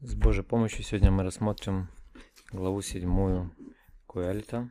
С 0.00 0.14
Божьей 0.14 0.42
помощью 0.42 0.84
сегодня 0.84 1.10
мы 1.10 1.22
рассмотрим 1.22 1.88
главу 2.52 2.82
седьмую 2.82 3.50
Куэльта. 4.06 4.70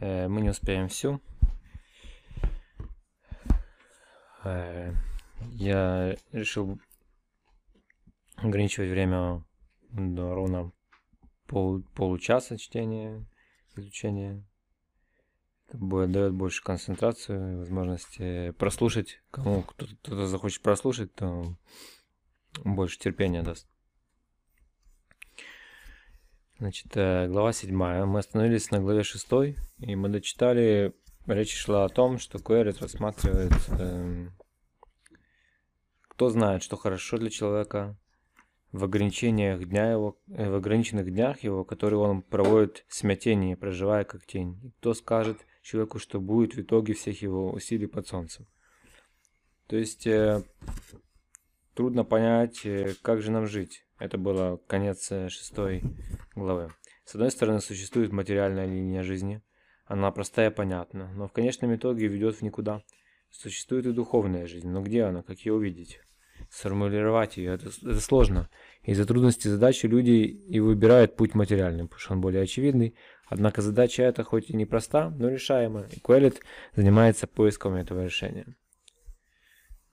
Э, 0.00 0.26
Мы 0.26 0.40
не 0.40 0.48
успеем 0.48 0.88
всю. 0.88 1.20
Э, 4.42 4.94
Я 5.50 6.16
решил 6.32 6.80
ограничивать 8.36 8.88
время 8.88 9.44
до 9.90 10.34
ровно 10.34 10.72
пол, 11.46 11.82
получаса 11.94 12.56
чтения, 12.56 13.26
изучения. 13.76 14.42
Это 15.68 15.76
будет, 15.76 16.10
дает 16.10 16.32
больше 16.32 16.64
концентрацию 16.64 17.58
возможности 17.58 18.52
прослушать. 18.52 19.20
Кому 19.30 19.62
кто-то 19.62 20.26
захочет 20.26 20.62
прослушать, 20.62 21.14
то 21.14 21.54
больше 22.64 22.98
терпения 22.98 23.42
даст. 23.42 23.71
Значит, 26.62 26.96
э, 26.96 27.26
глава 27.26 27.52
7. 27.52 27.74
Мы 27.74 28.20
остановились 28.20 28.70
на 28.70 28.78
главе 28.78 29.02
6, 29.02 29.26
и 29.80 29.96
мы 29.96 30.08
дочитали, 30.08 30.94
речь 31.26 31.56
шла 31.56 31.84
о 31.84 31.88
том, 31.88 32.18
что 32.18 32.38
Куэрит 32.38 32.80
рассматривает, 32.80 33.50
эм, 33.80 34.30
кто 36.06 36.28
знает, 36.28 36.62
что 36.62 36.76
хорошо 36.76 37.18
для 37.18 37.30
человека 37.30 37.98
в 38.70 38.84
ограничениях 38.84 39.68
дня 39.68 39.90
его, 39.90 40.20
э, 40.28 40.48
в 40.48 40.54
ограниченных 40.54 41.12
днях 41.12 41.40
его, 41.40 41.64
которые 41.64 41.98
он 41.98 42.22
проводит 42.22 42.84
в 42.86 42.94
смятении, 42.94 43.56
проживая 43.56 44.04
как 44.04 44.24
тень. 44.24 44.60
И 44.62 44.70
кто 44.70 44.94
скажет 44.94 45.38
человеку, 45.62 45.98
что 45.98 46.20
будет 46.20 46.54
в 46.54 46.60
итоге 46.60 46.94
всех 46.94 47.22
его 47.22 47.50
усилий 47.50 47.88
под 47.88 48.06
солнцем. 48.06 48.46
То 49.66 49.74
есть 49.74 50.06
э, 50.06 50.44
трудно 51.74 52.04
понять, 52.04 52.64
э, 52.64 52.94
как 53.02 53.22
же 53.22 53.30
нам 53.30 53.46
жить. 53.46 53.84
Это 53.98 54.18
было 54.18 54.60
конец 54.66 55.10
э, 55.10 55.28
шестой 55.28 55.82
главы. 56.34 56.72
С 57.04 57.14
одной 57.14 57.30
стороны, 57.30 57.60
существует 57.60 58.12
материальная 58.12 58.66
линия 58.66 59.02
жизни. 59.02 59.42
Она 59.86 60.10
простая 60.10 60.50
и 60.50 60.54
понятна, 60.54 61.12
но 61.14 61.28
в 61.28 61.32
конечном 61.32 61.74
итоге 61.74 62.06
ведет 62.06 62.36
в 62.36 62.42
никуда. 62.42 62.82
Существует 63.30 63.86
и 63.86 63.92
духовная 63.92 64.46
жизнь, 64.46 64.68
но 64.68 64.82
где 64.82 65.04
она, 65.04 65.22
как 65.22 65.38
ее 65.40 65.54
увидеть? 65.54 66.00
Сформулировать 66.50 67.36
ее, 67.36 67.54
это, 67.54 67.68
это 67.68 68.00
сложно. 68.00 68.50
Из-за 68.82 69.06
трудности 69.06 69.48
задачи 69.48 69.86
люди 69.86 70.10
и 70.10 70.60
выбирают 70.60 71.16
путь 71.16 71.34
материальный, 71.34 71.84
потому 71.84 72.00
что 72.00 72.12
он 72.12 72.20
более 72.20 72.42
очевидный. 72.42 72.94
Однако 73.26 73.62
задача 73.62 74.02
эта 74.02 74.22
хоть 74.24 74.50
и 74.50 74.56
непроста, 74.56 75.10
но 75.10 75.28
решаема. 75.28 75.86
И 75.90 76.00
Куэлит 76.00 76.42
занимается 76.76 77.26
поиском 77.26 77.74
этого 77.74 78.04
решения. 78.04 78.54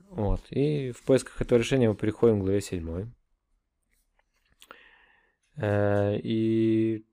Вот. 0.10 0.42
И 0.50 0.92
в 0.92 1.04
поисках 1.04 1.40
этого 1.42 1.60
решения 1.60 1.88
мы 1.88 1.96
переходим 1.96 2.40
к 2.40 2.44
главе 2.44 2.62
7. 2.62 3.12
Э, 5.58 6.18
И, 6.24 7.06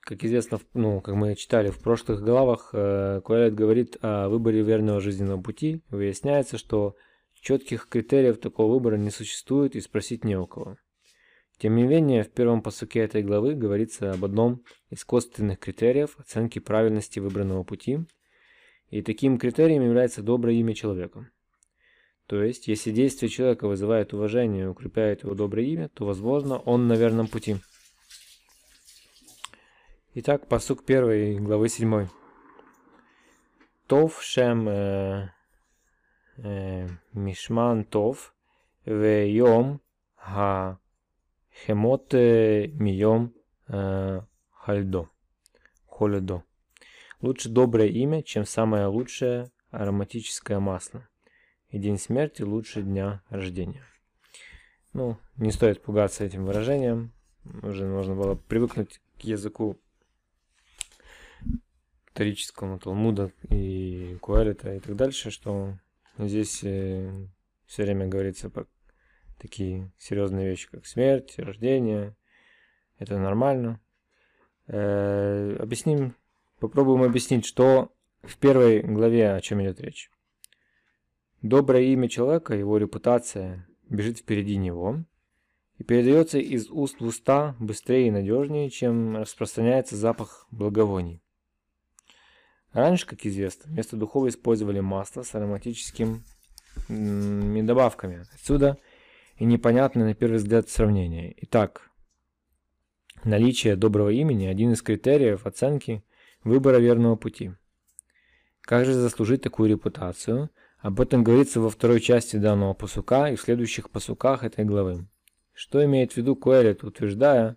как 0.00 0.24
известно, 0.24 0.58
ну, 0.72 1.00
как 1.02 1.14
мы 1.14 1.34
читали 1.34 1.70
в 1.70 1.78
прошлых 1.78 2.22
главах, 2.22 2.70
э, 2.72 3.20
Куэлит 3.22 3.54
говорит 3.54 3.98
о 4.00 4.28
выборе 4.30 4.62
верного 4.62 5.00
жизненного 5.00 5.42
пути. 5.42 5.82
Выясняется, 5.90 6.56
что 6.56 6.96
четких 7.34 7.86
критериев 7.88 8.38
такого 8.40 8.72
выбора 8.72 8.96
не 8.96 9.10
существует 9.10 9.76
и 9.76 9.80
спросить 9.80 10.24
не 10.24 10.36
у 10.36 10.46
кого. 10.46 10.76
Тем 11.58 11.76
не 11.76 11.82
менее, 11.82 12.22
в 12.22 12.30
первом 12.30 12.62
посуке 12.62 13.00
этой 13.00 13.22
главы 13.22 13.54
говорится 13.54 14.12
об 14.12 14.24
одном 14.24 14.62
из 14.90 15.04
косвенных 15.04 15.58
критериев 15.58 16.18
оценки 16.18 16.60
правильности 16.60 17.18
выбранного 17.18 17.64
пути. 17.64 17.98
И 18.90 19.02
таким 19.02 19.38
критерием 19.38 19.82
является 19.82 20.22
доброе 20.22 20.54
имя 20.54 20.72
человека. 20.72 21.28
То 22.28 22.42
есть, 22.42 22.68
если 22.68 22.90
действие 22.90 23.30
человека 23.30 23.66
вызывает 23.66 24.12
уважение 24.12 24.64
и 24.64 24.68
укрепляет 24.68 25.24
его 25.24 25.34
доброе 25.34 25.64
имя, 25.64 25.88
то, 25.88 26.04
возможно, 26.04 26.58
он 26.58 26.86
на 26.86 26.92
верном 26.92 27.26
пути. 27.26 27.56
Итак, 30.12 30.46
посук 30.46 30.82
1 30.86 31.42
главы 31.42 31.70
7. 31.70 32.06
Тов 33.86 34.22
шем 34.22 34.68
э, 34.68 35.30
э, 36.36 36.88
мишман 37.14 37.84
тов 37.84 38.34
вейом 38.84 39.80
ха 40.14 40.78
хемот 41.64 42.12
э, 42.12 42.66
мием 42.74 43.32
э, 43.68 44.20
хальдо. 44.50 45.08
Холедо. 45.86 46.42
Лучше 47.22 47.48
доброе 47.48 47.88
имя, 47.88 48.22
чем 48.22 48.44
самое 48.44 48.84
лучшее 48.84 49.50
ароматическое 49.70 50.60
масло. 50.60 51.08
И 51.70 51.78
день 51.78 51.98
смерти 51.98 52.42
лучше 52.42 52.82
дня 52.82 53.22
рождения. 53.28 53.84
Ну, 54.92 55.18
не 55.36 55.52
стоит 55.52 55.82
пугаться 55.82 56.24
этим 56.24 56.44
выражением. 56.44 57.12
Уже 57.62 57.86
можно 57.86 58.14
было 58.14 58.34
привыкнуть 58.34 59.00
к 59.18 59.22
языку 59.22 59.78
историческому 62.18 62.78
Талмуда 62.78 63.30
и 63.48 64.16
Куэлита 64.20 64.74
и 64.74 64.80
так 64.80 64.96
дальше, 64.96 65.30
что 65.30 65.78
здесь 66.18 66.58
все 66.58 67.82
время 67.82 68.08
говорится 68.08 68.50
про 68.50 68.66
такие 69.38 69.92
серьезные 69.98 70.48
вещи, 70.48 70.68
как 70.68 70.84
смерть, 70.86 71.38
рождение. 71.38 72.16
Это 72.98 73.18
нормально. 73.18 73.80
Э, 74.66 75.56
объясним, 75.60 76.16
попробуем 76.58 77.04
объяснить, 77.04 77.46
что 77.46 77.92
в 78.22 78.36
первой 78.36 78.82
главе 78.82 79.32
о 79.34 79.40
чем 79.40 79.62
идет 79.62 79.80
речь. 79.80 80.10
Доброе 81.42 81.84
имя 81.92 82.08
человека, 82.08 82.56
его 82.56 82.78
репутация 82.78 83.68
бежит 83.88 84.18
впереди 84.18 84.56
него 84.56 85.04
и 85.76 85.84
передается 85.84 86.38
из 86.40 86.68
уст 86.68 87.00
в 87.00 87.04
уста 87.04 87.54
быстрее 87.60 88.08
и 88.08 88.10
надежнее, 88.10 88.70
чем 88.70 89.16
распространяется 89.16 89.94
запах 89.94 90.48
благовоний. 90.50 91.22
Раньше, 92.72 93.06
как 93.06 93.24
известно, 93.24 93.70
вместо 93.70 93.96
духов 93.96 94.26
использовали 94.26 94.80
масло 94.80 95.22
с 95.22 95.32
ароматическими 95.32 96.24
добавками. 96.88 98.26
Отсюда 98.34 98.76
и 99.36 99.44
непонятное 99.44 100.06
на 100.06 100.14
первый 100.14 100.38
взгляд 100.38 100.68
сравнение. 100.68 101.36
Итак, 101.42 101.88
наличие 103.22 103.76
доброго 103.76 104.08
имени– 104.08 104.46
один 104.46 104.72
из 104.72 104.82
критериев 104.82 105.46
оценки 105.46 106.02
выбора 106.42 106.78
верного 106.78 107.14
пути. 107.14 107.52
Как 108.60 108.86
же 108.86 108.92
заслужить 108.92 109.42
такую 109.42 109.70
репутацию? 109.70 110.50
Об 110.78 111.00
этом 111.00 111.24
говорится 111.24 111.60
во 111.60 111.70
второй 111.70 112.00
части 112.00 112.36
данного 112.36 112.72
посука 112.72 113.26
и 113.26 113.36
в 113.36 113.40
следующих 113.40 113.90
посуках 113.90 114.44
этой 114.44 114.64
главы. 114.64 115.08
Что 115.52 115.84
имеет 115.84 116.12
в 116.12 116.16
виду 116.16 116.36
Коэлит, 116.36 116.84
утверждая, 116.84 117.56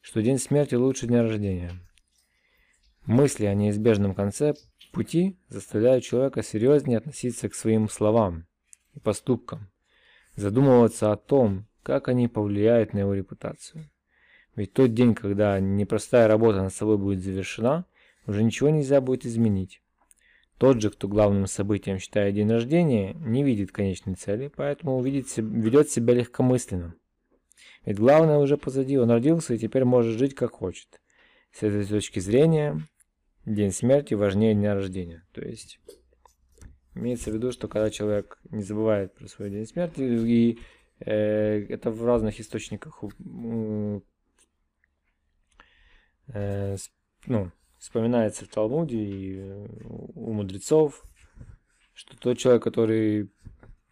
что 0.00 0.22
день 0.22 0.38
смерти 0.38 0.74
лучше 0.74 1.06
дня 1.06 1.22
рождения? 1.22 1.72
Мысли 3.04 3.44
о 3.44 3.54
неизбежном 3.54 4.14
конце 4.14 4.54
пути 4.92 5.36
заставляют 5.48 6.04
человека 6.04 6.42
серьезнее 6.42 6.98
относиться 6.98 7.50
к 7.50 7.54
своим 7.54 7.90
словам 7.90 8.46
и 8.94 8.98
поступкам, 8.98 9.70
задумываться 10.34 11.12
о 11.12 11.16
том, 11.16 11.66
как 11.82 12.08
они 12.08 12.28
повлияют 12.28 12.94
на 12.94 13.00
его 13.00 13.12
репутацию. 13.12 13.90
Ведь 14.56 14.72
тот 14.72 14.94
день, 14.94 15.14
когда 15.14 15.60
непростая 15.60 16.28
работа 16.28 16.62
над 16.62 16.72
собой 16.72 16.96
будет 16.96 17.22
завершена, 17.22 17.84
уже 18.26 18.42
ничего 18.42 18.70
нельзя 18.70 19.02
будет 19.02 19.26
изменить. 19.26 19.82
Тот 20.58 20.80
же, 20.80 20.90
кто 20.90 21.08
главным 21.08 21.46
событием 21.46 21.98
считает 21.98 22.34
день 22.34 22.50
рождения, 22.50 23.14
не 23.14 23.42
видит 23.42 23.72
конечной 23.72 24.14
цели, 24.14 24.50
поэтому 24.54 24.96
увидит, 24.96 25.26
ведет 25.36 25.90
себя 25.90 26.14
легкомысленно. 26.14 26.94
Ведь 27.84 27.98
главное 27.98 28.38
уже 28.38 28.56
позади, 28.56 28.96
он 28.96 29.10
родился 29.10 29.54
и 29.54 29.58
теперь 29.58 29.84
может 29.84 30.18
жить 30.18 30.34
как 30.34 30.52
хочет. 30.52 31.00
С 31.52 31.62
этой 31.62 31.84
точки 31.84 32.20
зрения, 32.20 32.80
день 33.44 33.72
смерти 33.72 34.14
важнее 34.14 34.54
дня 34.54 34.74
рождения. 34.74 35.26
То 35.32 35.42
есть, 35.42 35.80
имеется 36.94 37.30
в 37.30 37.34
виду, 37.34 37.52
что 37.52 37.68
когда 37.68 37.90
человек 37.90 38.38
не 38.50 38.62
забывает 38.62 39.14
про 39.14 39.26
свой 39.28 39.50
день 39.50 39.66
смерти, 39.66 40.00
и 40.00 40.58
э, 41.00 41.66
это 41.68 41.90
в 41.90 42.04
разных 42.04 42.40
источниках 42.40 43.02
э, 46.28 46.76
ну, 47.26 47.50
вспоминается 47.84 48.46
в 48.46 48.48
Талмуде 48.48 48.96
и 48.96 49.42
у 50.14 50.32
мудрецов, 50.32 51.02
что 51.92 52.16
тот 52.16 52.38
человек, 52.38 52.62
который 52.62 53.30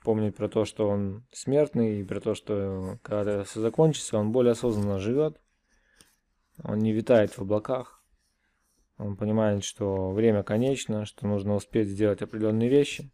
помнит 0.02 0.34
про 0.34 0.48
то, 0.48 0.64
что 0.64 0.88
он 0.88 1.26
смертный, 1.30 2.00
и 2.00 2.04
про 2.04 2.18
то, 2.18 2.34
что 2.34 2.98
когда 3.02 3.44
все 3.44 3.60
закончится, 3.60 4.16
он 4.16 4.32
более 4.32 4.52
осознанно 4.52 4.98
живет, 4.98 5.38
он 6.64 6.78
не 6.78 6.92
витает 6.92 7.36
в 7.36 7.42
облаках, 7.42 8.02
он 8.96 9.18
понимает, 9.18 9.62
что 9.62 10.10
время 10.12 10.42
конечно, 10.42 11.04
что 11.04 11.26
нужно 11.26 11.54
успеть 11.54 11.88
сделать 11.88 12.22
определенные 12.22 12.70
вещи, 12.70 13.12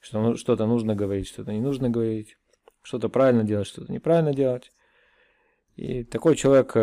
что 0.00 0.22
ну, 0.22 0.34
что-то 0.36 0.64
нужно 0.64 0.94
говорить, 0.94 1.28
что-то 1.28 1.52
не 1.52 1.60
нужно 1.60 1.90
говорить, 1.90 2.38
что-то 2.80 3.10
правильно 3.10 3.44
делать, 3.44 3.66
что-то 3.66 3.92
неправильно 3.92 4.32
делать. 4.32 4.72
И 5.74 6.04
такой 6.04 6.36
человек 6.36 6.74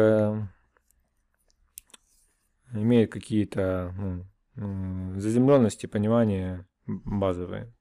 э, 2.73 2.81
имеет 2.81 3.11
какие-то 3.11 4.25
ну, 4.55 5.19
заземленности, 5.19 5.85
понимания 5.85 6.67
базовые. 6.85 7.73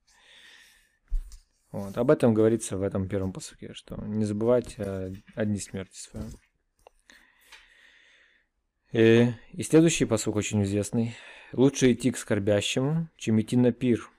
Вот. 1.71 1.97
Об 1.97 2.11
этом 2.11 2.33
говорится 2.33 2.77
в 2.77 2.83
этом 2.83 3.09
первом 3.09 3.33
посуке, 3.33 3.73
что 3.73 3.95
не 4.05 4.25
забывать 4.25 4.77
о 4.77 5.45
дни 5.45 5.57
смерти 5.57 5.97
своем. 5.97 6.29
И, 8.91 9.33
и 9.53 9.63
следующий 9.63 10.05
посук 10.05 10.35
очень 10.35 10.61
известный. 10.63 11.15
Лучше 11.51 11.91
идти 11.91 12.11
к 12.11 12.17
скорбящему, 12.17 13.09
чем 13.17 13.41
идти 13.41 13.57
на 13.57 13.71
пир, 13.71 14.09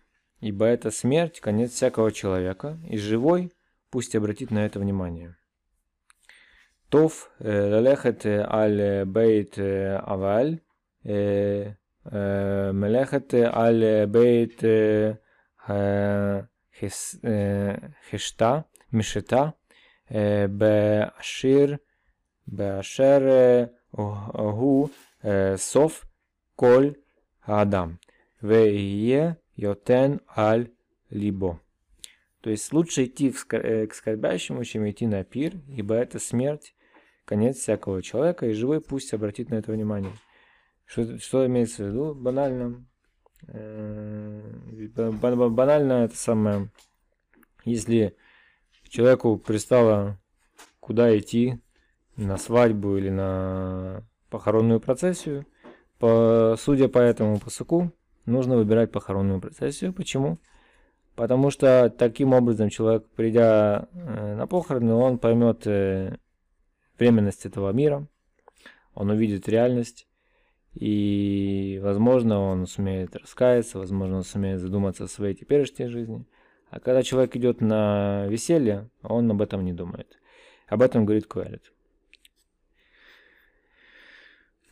ибо 0.41 0.67
это 0.67 0.91
смерть, 0.91 1.41
конец 1.41 1.73
всякого 1.73 2.11
человека, 2.11 2.79
и 2.89 2.97
живой 2.97 3.53
пусть 3.91 4.17
обратит 4.17 4.51
на 4.51 4.67
это 4.67 4.81
внимание. 4.81 5.37
Тов 6.94 7.32
лелехет 7.40 8.26
аль 8.26 9.06
бейт 9.06 9.58
аваль, 9.60 10.60
мелехет 12.82 13.34
аль 13.34 14.08
бейт 14.08 14.64
хешта, 18.10 18.64
мишета, 18.92 19.54
באשיר, 20.50 21.78
באשר 22.48 23.66
הוא 23.92 24.90
סוף 25.56 26.06
כל 26.56 26.92
האדם, 27.46 27.96
ויהיה 28.44 29.34
йотен 29.58 30.20
аль 30.38 30.68
либо. 31.12 31.60
То 32.42 32.50
есть 32.50 32.74
лучше 32.74 33.06
идти 33.06 33.32
к 33.32 33.94
скорбящему, 33.94 34.64
чем 34.64 34.90
идти 34.90 35.06
на 35.08 35.24
пир, 35.24 35.54
ибо 35.68 35.96
это 35.96 36.20
смерть, 36.20 36.73
конец 37.25 37.59
всякого 37.59 38.03
человека, 38.03 38.47
и 38.47 38.53
живой 38.53 38.81
пусть 38.81 39.15
обратит 39.15 39.51
на 39.51 39.55
это 39.57 39.73
внимание. 39.73 40.13
Что, 40.85 41.19
что 41.19 41.47
имеется 41.47 41.85
в 41.85 41.89
виду? 41.89 42.15
Банально. 42.15 42.85
Банально 45.51 45.93
это 46.05 46.17
самое. 46.17 46.71
Если 47.65 48.17
человеку 48.89 49.37
пристало 49.39 50.19
куда 50.81 51.17
идти, 51.19 51.61
на 52.17 52.37
свадьбу 52.37 52.97
или 52.97 53.11
на 53.11 54.05
похоронную 54.31 54.81
процессию, 54.81 55.47
по, 55.99 56.57
судя 56.59 56.89
по 56.89 56.99
этому 56.99 57.39
посуку, 57.39 57.93
нужно 58.27 58.57
выбирать 58.57 58.93
похоронную 58.93 59.41
процессию. 59.41 59.93
Почему? 59.93 60.39
Потому 61.17 61.51
что 61.51 61.93
таким 61.97 62.33
образом 62.33 62.69
человек, 62.71 63.07
придя 63.15 63.89
э, 63.93 64.35
на 64.35 64.47
похороны, 64.47 64.95
он 64.95 65.19
поймет 65.19 65.67
э, 65.67 66.17
временность 66.99 67.47
этого 67.47 67.71
мира, 67.73 68.07
он 68.95 69.11
увидит 69.11 69.49
реальность, 69.49 70.07
и, 70.75 71.79
возможно, 71.83 72.41
он 72.41 72.67
сумеет 72.67 73.15
раскаяться, 73.15 73.79
возможно, 73.79 74.17
он 74.17 74.25
сумеет 74.25 74.61
задуматься 74.61 75.05
о 75.05 75.09
своей 75.09 75.35
теперешней 75.35 75.87
жизни. 75.87 76.25
А 76.71 76.81
когда 76.81 77.03
человек 77.03 77.37
идет 77.37 77.61
на 77.61 78.27
веселье, 78.27 78.91
он 79.03 79.31
об 79.31 79.41
этом 79.41 79.65
не 79.65 79.73
думает. 79.73 80.19
Об 80.67 80.83
этом 80.83 81.05
говорит 81.05 81.27
Куэлит. 81.27 81.73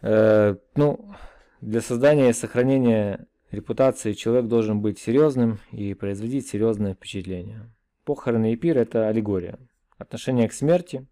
Э, 0.00 0.56
ну, 0.74 1.14
для 1.60 1.80
создания 1.80 2.30
и 2.30 2.32
сохранения 2.32 3.26
репутации 3.52 4.14
человек 4.14 4.46
должен 4.46 4.80
быть 4.80 4.98
серьезным 4.98 5.60
и 5.70 5.94
производить 5.94 6.48
серьезное 6.48 6.94
впечатление. 6.94 7.70
Похороны 8.04 8.52
и 8.52 8.56
пир– 8.56 8.78
это 8.78 9.06
аллегория. 9.06 9.60
Отношение 9.96 10.48
к 10.48 10.52
смерти 10.52 11.06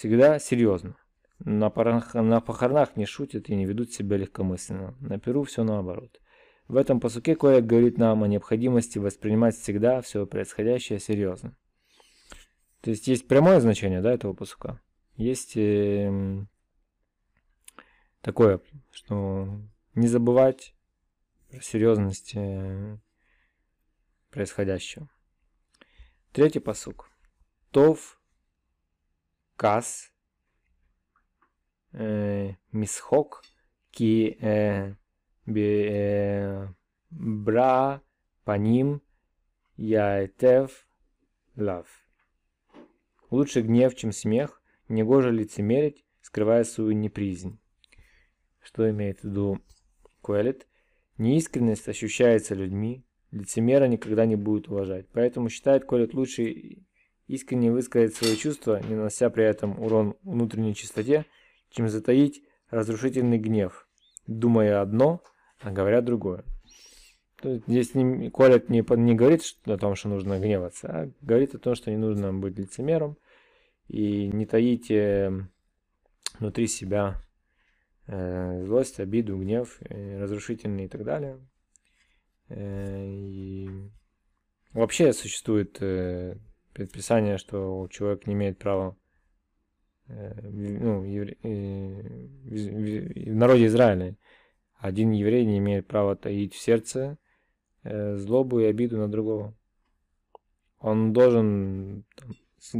всегда 0.00 0.38
серьезно. 0.38 0.96
На, 1.40 1.68
похоронах 1.68 2.96
не 2.96 3.04
шутят 3.04 3.50
и 3.50 3.54
не 3.54 3.66
ведут 3.66 3.92
себя 3.92 4.16
легкомысленно. 4.16 4.96
На 4.98 5.20
пиру 5.20 5.42
все 5.44 5.62
наоборот. 5.62 6.20
В 6.68 6.76
этом 6.76 7.00
посуке 7.00 7.36
Коэк 7.36 7.66
говорит 7.66 7.98
нам 7.98 8.22
о 8.22 8.28
необходимости 8.28 8.98
воспринимать 8.98 9.56
всегда 9.56 10.00
все 10.00 10.26
происходящее 10.26 11.00
серьезно. 11.00 11.54
То 12.80 12.90
есть 12.90 13.08
есть 13.08 13.28
прямое 13.28 13.60
значение 13.60 14.00
да, 14.00 14.10
этого 14.10 14.32
посука. 14.32 14.80
Есть 15.16 15.54
э, 15.56 16.46
такое, 18.22 18.62
что 18.90 19.60
не 19.94 20.08
забывать 20.08 20.74
про 21.50 21.60
серьезность 21.60 22.32
э, 22.36 22.96
происходящего. 24.30 25.10
Третий 26.32 26.60
посук. 26.60 27.10
Тов 27.70 28.19
кас 29.60 30.10
э, 31.92 32.54
мисхок 32.72 33.42
ки 33.90 34.38
э, 34.40 34.94
бра 37.10 38.00
паним 38.44 39.02
яетев 39.76 40.86
лав. 41.56 41.86
Лучше 43.30 43.60
гнев, 43.60 43.94
чем 43.96 44.12
смех, 44.12 44.62
негоже 44.88 45.30
лицемерить, 45.30 46.06
скрывая 46.22 46.64
свою 46.64 46.92
неприязнь. 46.92 47.60
Что 48.60 48.88
имеет 48.88 49.20
в 49.20 49.24
виду 49.24 49.60
Куэлит? 50.22 50.66
Неискренность 51.18 51.86
ощущается 51.86 52.54
людьми, 52.54 53.04
лицемера 53.30 53.84
никогда 53.84 54.24
не 54.24 54.36
будет 54.36 54.68
уважать. 54.68 55.06
Поэтому 55.12 55.50
считает 55.50 55.84
Куэлит 55.84 56.14
лучше 56.14 56.82
искренне 57.30 57.70
высказать 57.70 58.14
свои 58.14 58.36
чувства, 58.36 58.82
не 58.82 58.96
нанося 58.96 59.30
при 59.30 59.44
этом 59.44 59.80
урон 59.80 60.16
внутренней 60.22 60.74
чистоте, 60.74 61.26
чем 61.70 61.88
затаить 61.88 62.42
разрушительный 62.70 63.38
гнев, 63.38 63.88
думая 64.26 64.80
одно, 64.80 65.22
а 65.60 65.70
говорят 65.70 66.04
другое. 66.04 66.44
Здесь 67.42 67.94
не, 67.94 68.30
Колет 68.30 68.68
не, 68.68 68.84
не 68.96 69.14
говорит 69.14 69.42
о 69.64 69.78
том, 69.78 69.94
что 69.94 70.08
нужно 70.08 70.40
гневаться, 70.40 70.88
а 70.88 71.10
говорит 71.22 71.54
о 71.54 71.58
том, 71.58 71.74
что 71.74 71.90
не 71.90 71.96
нужно 71.96 72.34
быть 72.34 72.58
лицемером 72.58 73.16
и 73.88 74.28
не 74.28 74.44
таить 74.44 74.90
э, 74.90 75.32
внутри 76.38 76.66
себя 76.66 77.22
э, 78.08 78.64
злость, 78.64 79.00
обиду, 79.00 79.38
гнев, 79.38 79.78
э, 79.80 80.20
разрушительный 80.20 80.86
и 80.86 80.88
так 80.88 81.04
далее. 81.04 81.38
И 82.52 83.70
вообще 84.72 85.12
существует 85.12 85.80
предписание, 86.72 87.38
что 87.38 87.88
человек 87.90 88.26
не 88.26 88.34
имеет 88.34 88.58
права 88.58 88.96
ну, 90.08 91.04
евре... 91.04 91.36
в 91.42 93.34
народе 93.34 93.66
Израиля 93.66 94.16
один 94.80 95.10
еврей 95.10 95.44
не 95.44 95.58
имеет 95.58 95.86
права 95.86 96.16
таить 96.16 96.54
в 96.54 96.58
сердце 96.58 97.18
э, 97.82 98.16
злобу 98.16 98.60
и 98.60 98.64
обиду 98.64 98.96
на 98.96 99.08
другого. 99.08 99.54
Он 100.78 101.12
должен 101.12 102.04
там, 102.16 102.30
с, 102.58 102.74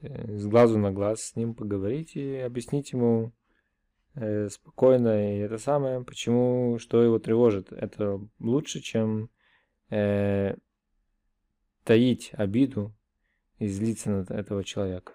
э, 0.00 0.38
с 0.38 0.46
глазу 0.46 0.78
на 0.78 0.92
глаз 0.92 1.20
с 1.20 1.36
ним 1.36 1.54
поговорить 1.54 2.16
и 2.16 2.36
объяснить 2.36 2.92
ему 2.92 3.32
э, 4.14 4.48
спокойно 4.48 5.36
и 5.36 5.40
это 5.40 5.58
самое, 5.58 6.02
почему, 6.02 6.78
что 6.78 7.02
его 7.02 7.18
тревожит. 7.18 7.70
Это 7.70 8.18
лучше, 8.38 8.80
чем 8.80 9.28
э, 9.90 10.56
таить 11.84 12.30
обиду 12.32 12.94
и 13.60 13.68
злиться 13.68 14.10
на 14.10 14.34
этого 14.34 14.64
человека. 14.64 15.12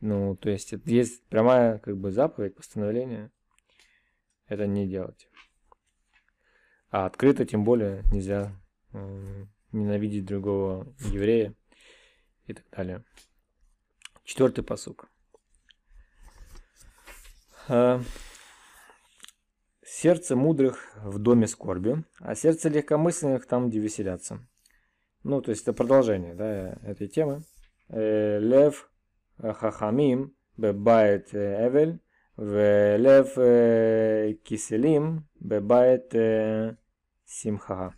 Ну, 0.00 0.36
то 0.36 0.48
есть, 0.48 0.72
это 0.72 0.88
есть 0.88 1.24
прямая 1.24 1.78
как 1.78 1.98
бы 1.98 2.12
заповедь, 2.12 2.54
постановление 2.54 3.30
это 4.46 4.66
не 4.66 4.86
делать. 4.88 5.28
А 6.90 7.04
открыто 7.04 7.44
тем 7.44 7.64
более 7.64 8.02
нельзя 8.12 8.52
э, 8.92 9.44
ненавидеть 9.72 10.24
другого 10.24 10.94
еврея 11.12 11.54
и 12.46 12.54
так 12.54 12.64
далее. 12.70 13.04
Четвертый 14.24 14.62
посук. 14.62 15.10
Э, 17.68 18.00
сердце 19.84 20.36
мудрых 20.36 20.96
в 20.96 21.18
доме 21.18 21.48
скорби, 21.48 22.04
а 22.20 22.36
сердце 22.36 22.68
легкомысленных 22.68 23.46
там, 23.46 23.68
где 23.68 23.80
веселятся. 23.80 24.46
Ну, 25.28 25.42
то 25.42 25.50
есть 25.50 25.60
это 25.64 25.74
продолжение 25.74 26.34
да, 26.34 26.78
этой 26.82 27.06
темы. 27.06 27.42
Э, 27.90 28.38
Лев 28.38 28.90
э, 29.36 29.52
Хахамим 29.52 30.34
бебает 30.56 31.34
э, 31.34 31.68
Эвель, 31.68 32.00
в 32.38 32.96
Лев 32.96 33.34
Киселим 34.42 35.28
бебает 35.38 36.14
Симха. 37.26 37.92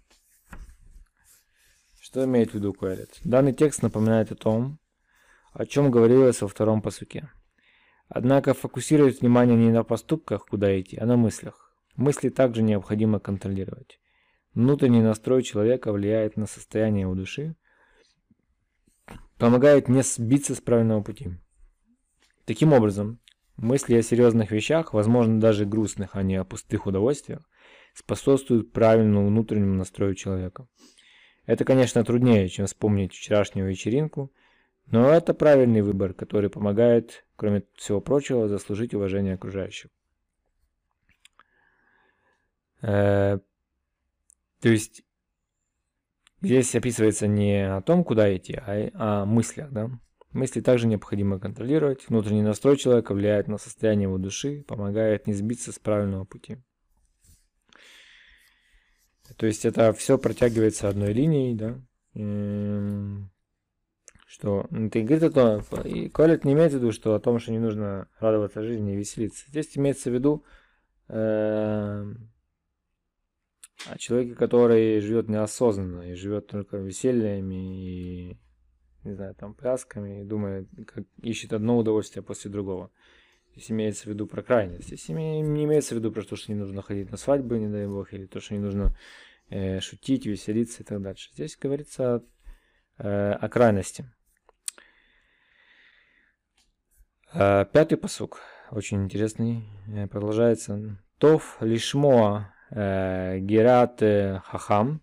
Что 2.01 2.25
имеет 2.25 2.51
в 2.51 2.55
виду 2.55 2.73
Куэлет? 2.73 3.21
Данный 3.23 3.53
текст 3.53 3.85
напоминает 3.85 4.33
о 4.33 4.35
том, 4.35 4.81
о 5.53 5.67
чем 5.67 5.93
говорилось 5.93 6.43
во 6.43 6.49
втором 6.49 6.83
посуке. 6.83 7.31
Однако 8.09 8.55
фокусировать 8.55 9.21
внимание 9.21 9.57
не 9.57 9.71
на 9.71 9.85
поступках, 9.85 10.47
куда 10.47 10.81
идти, 10.81 10.97
а 10.97 11.07
на 11.07 11.17
мыслях. 11.17 11.73
Мысли 11.95 12.29
также 12.29 12.63
необходимо 12.63 13.21
контролировать. 13.21 14.00
Внутренний 14.55 15.03
настрой 15.03 15.43
человека 15.43 15.93
влияет 15.93 16.37
на 16.37 16.47
состояние 16.47 17.03
его 17.03 17.15
души, 17.15 17.55
помогает 19.39 19.89
не 19.89 20.03
сбиться 20.03 20.55
с 20.55 20.61
правильного 20.61 21.03
пути. 21.03 21.31
Таким 22.45 22.73
образом, 22.73 23.21
Мысли 23.61 23.97
о 23.97 24.03
серьезных 24.03 24.53
вещах, 24.53 24.95
возможно 24.95 25.39
даже 25.39 25.67
грустных, 25.67 26.17
а 26.17 26.23
не 26.23 26.37
о 26.37 26.45
пустых 26.45 26.87
удовольствиях, 26.87 27.43
способствуют 27.93 28.73
правильному 28.73 29.27
внутреннему 29.27 29.75
настрою 29.75 30.15
человека. 30.15 30.67
Это, 31.45 31.67
конечно, 31.67 32.03
труднее, 32.03 32.49
чем 32.49 32.65
вспомнить 32.65 33.13
вчерашнюю 33.13 33.69
вечеринку, 33.69 34.33
но 34.87 35.11
это 35.11 35.35
правильный 35.35 35.83
выбор, 35.83 36.15
который 36.15 36.49
помогает, 36.49 37.27
кроме 37.37 37.65
всего 37.75 38.01
прочего, 38.01 38.49
заслужить 38.49 38.95
уважение 38.95 39.35
окружающих. 39.35 39.91
То 44.61 44.69
есть 44.69 45.03
здесь 46.41 46.75
описывается 46.75 47.27
не 47.27 47.77
о 47.77 47.81
том, 47.81 48.05
куда 48.05 48.35
идти, 48.35 48.55
а 48.55 49.23
о 49.23 49.25
мыслях, 49.25 49.71
да. 49.71 49.91
Мысли 50.33 50.61
также 50.61 50.87
необходимо 50.87 51.41
контролировать. 51.41 52.09
Внутренний 52.09 52.43
настрой 52.43 52.77
человека 52.77 53.15
влияет 53.15 53.49
на 53.49 53.59
состояние 53.59 54.05
его 54.05 54.17
души, 54.17 54.63
помогает 54.63 55.27
не 55.27 55.33
сбиться 55.33 55.73
с 55.73 55.79
правильного 55.81 56.25
пути. 56.25 56.59
То 59.37 59.47
есть 59.47 59.65
это 59.65 59.93
все 59.93 60.19
протягивается 60.19 60.89
одной 60.89 61.13
линией, 61.13 61.55
да. 61.55 61.81
Эм, 62.15 63.31
что 64.27 64.67
ну, 64.71 64.89
ты 64.91 65.03
говорит 65.03 65.25
о 65.25 65.31
том, 65.31 66.11
Колет 66.11 66.45
не 66.45 66.53
имеет 66.53 66.73
в 66.73 66.77
виду, 66.77 66.93
что 66.93 67.15
о 67.15 67.21
том, 67.21 67.41
что 67.41 67.51
не 67.51 67.59
нужно 67.59 68.09
радоваться 68.21 68.63
жизни 68.63 68.93
и 68.93 68.97
веселиться. 68.97 69.45
Здесь 69.49 69.77
имеется 69.77 70.11
в 70.11 70.15
виду 70.15 70.45
о 73.87 73.99
человеке, 73.99 74.35
который 74.35 75.01
живет 75.01 75.29
неосознанно 75.29 76.11
и 76.11 76.15
живет 76.15 76.49
только 76.49 76.77
весельями 76.77 78.31
и 78.33 78.39
не 79.05 79.15
знаю, 79.15 79.35
там 79.35 79.55
плясками 79.55 80.21
и 80.21 80.25
думает, 80.25 80.69
как 80.87 81.05
ищет 81.23 81.53
одно 81.53 81.79
удовольствие 81.79 82.23
после 82.23 82.51
другого. 82.51 82.91
Здесь 83.53 83.71
имеется 83.71 84.05
в 84.05 84.07
виду 84.07 84.27
про 84.27 84.43
крайность. 84.43 84.87
Здесь 84.87 85.09
не 85.09 85.41
имеется 85.41 85.95
в 85.95 85.99
виду 85.99 86.13
про 86.13 86.23
то, 86.23 86.37
что 86.37 86.53
не 86.53 86.59
нужно 86.59 86.83
ходить 86.83 87.11
на 87.11 87.17
свадьбы, 87.17 87.59
не 87.59 87.69
дай 87.69 87.87
бог, 87.87 88.13
или 88.13 88.27
то, 88.27 88.41
что 88.41 88.55
не 88.55 88.61
нужно 88.61 88.97
э, 89.49 89.81
шутить, 89.81 90.27
веселиться 90.27 90.83
и 90.83 90.87
так 90.87 91.01
дальше. 91.01 91.31
Здесь 91.33 91.57
говорится 91.57 92.23
э, 92.99 93.33
о 93.33 93.49
крайности. 93.49 94.05
Э, 97.33 97.65
пятый 97.73 97.97
посук, 97.97 98.41
очень 98.71 99.05
интересный, 99.05 99.65
э, 99.89 100.07
продолжается. 100.07 100.99
Тов 101.19 101.57
лишмоа 101.61 102.55
э, 102.71 103.39
герат 103.41 104.01
хахам, 104.45 105.03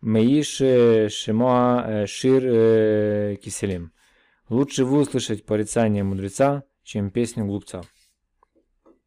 меиш 0.00 1.12
шимоа 1.12 2.06
шир 2.06 3.36
киселим. 3.36 3.92
Лучше 4.48 4.84
выслушать 4.84 5.46
порицание 5.46 6.02
мудреца, 6.02 6.64
чем 6.82 7.10
песню 7.10 7.46
глупца. 7.46 7.82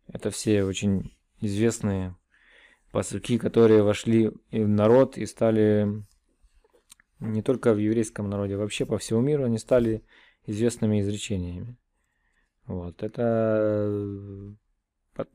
Это 0.07 0.31
все 0.31 0.63
очень 0.63 1.17
известные 1.41 2.15
посылки, 2.91 3.37
которые 3.37 3.83
вошли 3.83 4.31
в 4.51 4.67
народ 4.67 5.17
и 5.17 5.25
стали 5.25 6.03
не 7.19 7.41
только 7.41 7.73
в 7.73 7.77
еврейском 7.77 8.29
народе, 8.29 8.55
вообще 8.55 8.85
по 8.85 8.97
всему 8.97 9.21
миру 9.21 9.43
они 9.45 9.57
стали 9.57 10.03
известными 10.45 11.01
изречениями. 11.01 11.77
Вот, 12.65 13.01
это 13.03 14.55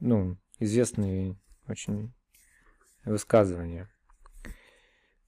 ну, 0.01 0.37
известные 0.59 1.37
очень 1.67 2.13
высказывания. 3.09 3.89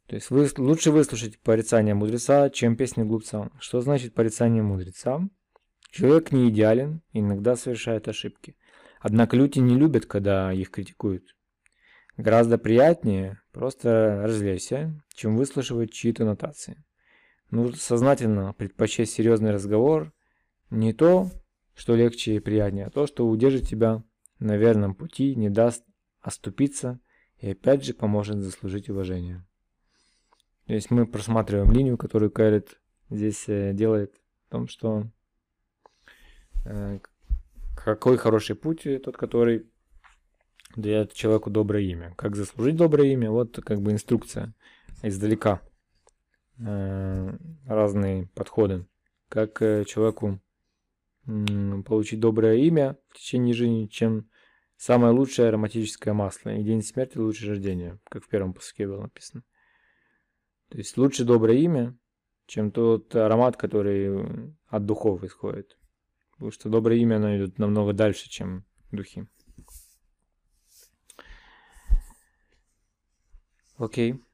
То 0.06 0.16
есть 0.16 0.30
вы, 0.30 0.48
лучше 0.56 0.90
выслушать 0.90 1.38
порицание 1.38 1.94
мудреца, 1.94 2.50
чем 2.50 2.76
песни 2.76 3.04
глупца. 3.04 3.50
Что 3.60 3.80
значит 3.80 4.12
порицание 4.12 4.62
мудреца? 4.62 5.20
Человек 5.90 6.32
не 6.32 6.50
идеален, 6.50 7.02
иногда 7.12 7.54
совершает 7.56 8.08
ошибки. 8.08 8.56
Однако 9.00 9.36
люди 9.36 9.60
не 9.60 9.76
любят, 9.76 10.06
когда 10.06 10.52
их 10.52 10.70
критикуют. 10.70 11.36
Гораздо 12.16 12.58
приятнее 12.58 13.40
просто 13.52 14.22
развлечься, 14.24 15.00
чем 15.14 15.36
выслушивать 15.36 15.92
чьи-то 15.92 16.24
нотации. 16.24 16.84
Нужно 17.50 17.76
сознательно 17.78 18.52
предпочесть 18.52 19.12
серьезный 19.12 19.52
разговор, 19.52 20.12
не 20.70 20.92
то, 20.92 21.30
что 21.74 21.96
легче 21.96 22.36
и 22.36 22.40
приятнее, 22.40 22.86
а 22.86 22.90
то, 22.90 23.06
что 23.06 23.28
удержит 23.28 23.68
тебя 23.68 24.02
на 24.38 24.56
верном 24.56 24.94
пути, 24.94 25.34
не 25.34 25.50
даст 25.50 25.84
оступиться 26.20 27.00
и 27.40 27.50
опять 27.50 27.84
же 27.84 27.94
поможет 27.94 28.38
заслужить 28.38 28.88
уважение. 28.88 29.44
То 30.66 30.74
есть 30.74 30.90
мы 30.90 31.06
просматриваем 31.06 31.72
линию, 31.72 31.98
которую 31.98 32.30
Кайрит 32.30 32.80
здесь 33.08 33.48
э, 33.48 33.72
делает, 33.72 34.14
в 34.46 34.50
том, 34.50 34.68
что 34.68 35.06
э, 36.64 37.00
какой 37.74 38.18
хороший 38.18 38.56
путь 38.56 38.86
тот, 39.02 39.16
который 39.16 39.66
дает 40.76 41.12
человеку 41.12 41.50
доброе 41.50 41.84
имя. 41.84 42.14
Как 42.16 42.36
заслужить 42.36 42.76
доброе 42.76 43.12
имя? 43.12 43.30
Вот 43.30 43.56
как 43.64 43.80
бы 43.80 43.92
инструкция 43.92 44.54
издалека. 45.02 45.60
Э, 46.58 47.36
разные 47.66 48.26
подходы. 48.34 48.86
Как 49.28 49.62
э, 49.62 49.84
человеку 49.86 50.40
получить 51.86 52.18
доброе 52.18 52.56
имя 52.56 52.96
в 53.08 53.18
течение 53.18 53.54
жизни, 53.54 53.86
чем 53.86 54.28
самое 54.80 55.12
лучшее 55.12 55.48
ароматическое 55.48 56.14
масло. 56.14 56.56
И 56.56 56.62
день 56.62 56.82
смерти 56.82 57.18
лучше 57.18 57.46
рождения, 57.48 58.00
как 58.04 58.24
в 58.24 58.28
первом 58.28 58.54
посылке 58.54 58.86
было 58.86 59.02
написано. 59.02 59.44
То 60.70 60.78
есть 60.78 60.96
лучше 60.96 61.24
доброе 61.24 61.58
имя, 61.58 61.98
чем 62.46 62.70
тот 62.70 63.14
аромат, 63.14 63.58
который 63.58 64.54
от 64.68 64.86
духов 64.86 65.22
исходит. 65.22 65.78
Потому 66.32 66.50
что 66.50 66.70
доброе 66.70 66.98
имя, 66.98 67.16
оно 67.16 67.36
идет 67.36 67.58
намного 67.58 67.92
дальше, 67.92 68.30
чем 68.30 68.64
духи. 68.90 69.28
Окей. 73.76 74.24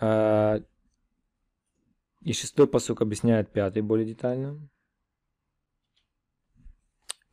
А, 0.00 0.62
и 2.22 2.32
шестой 2.32 2.68
посук 2.68 3.02
объясняет 3.02 3.52
пятый 3.52 3.82
более 3.82 4.06
детально. 4.06 4.66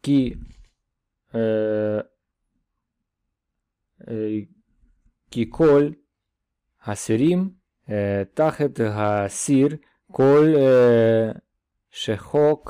Ки 0.01 0.38
э, 1.31 2.03
э, 4.06 4.46
Киколь 5.30 5.96
Хасирим 6.78 7.56
תחת 8.34 8.80
הסיר 8.80 9.76
כל 10.12 10.54
шехок 11.90 12.68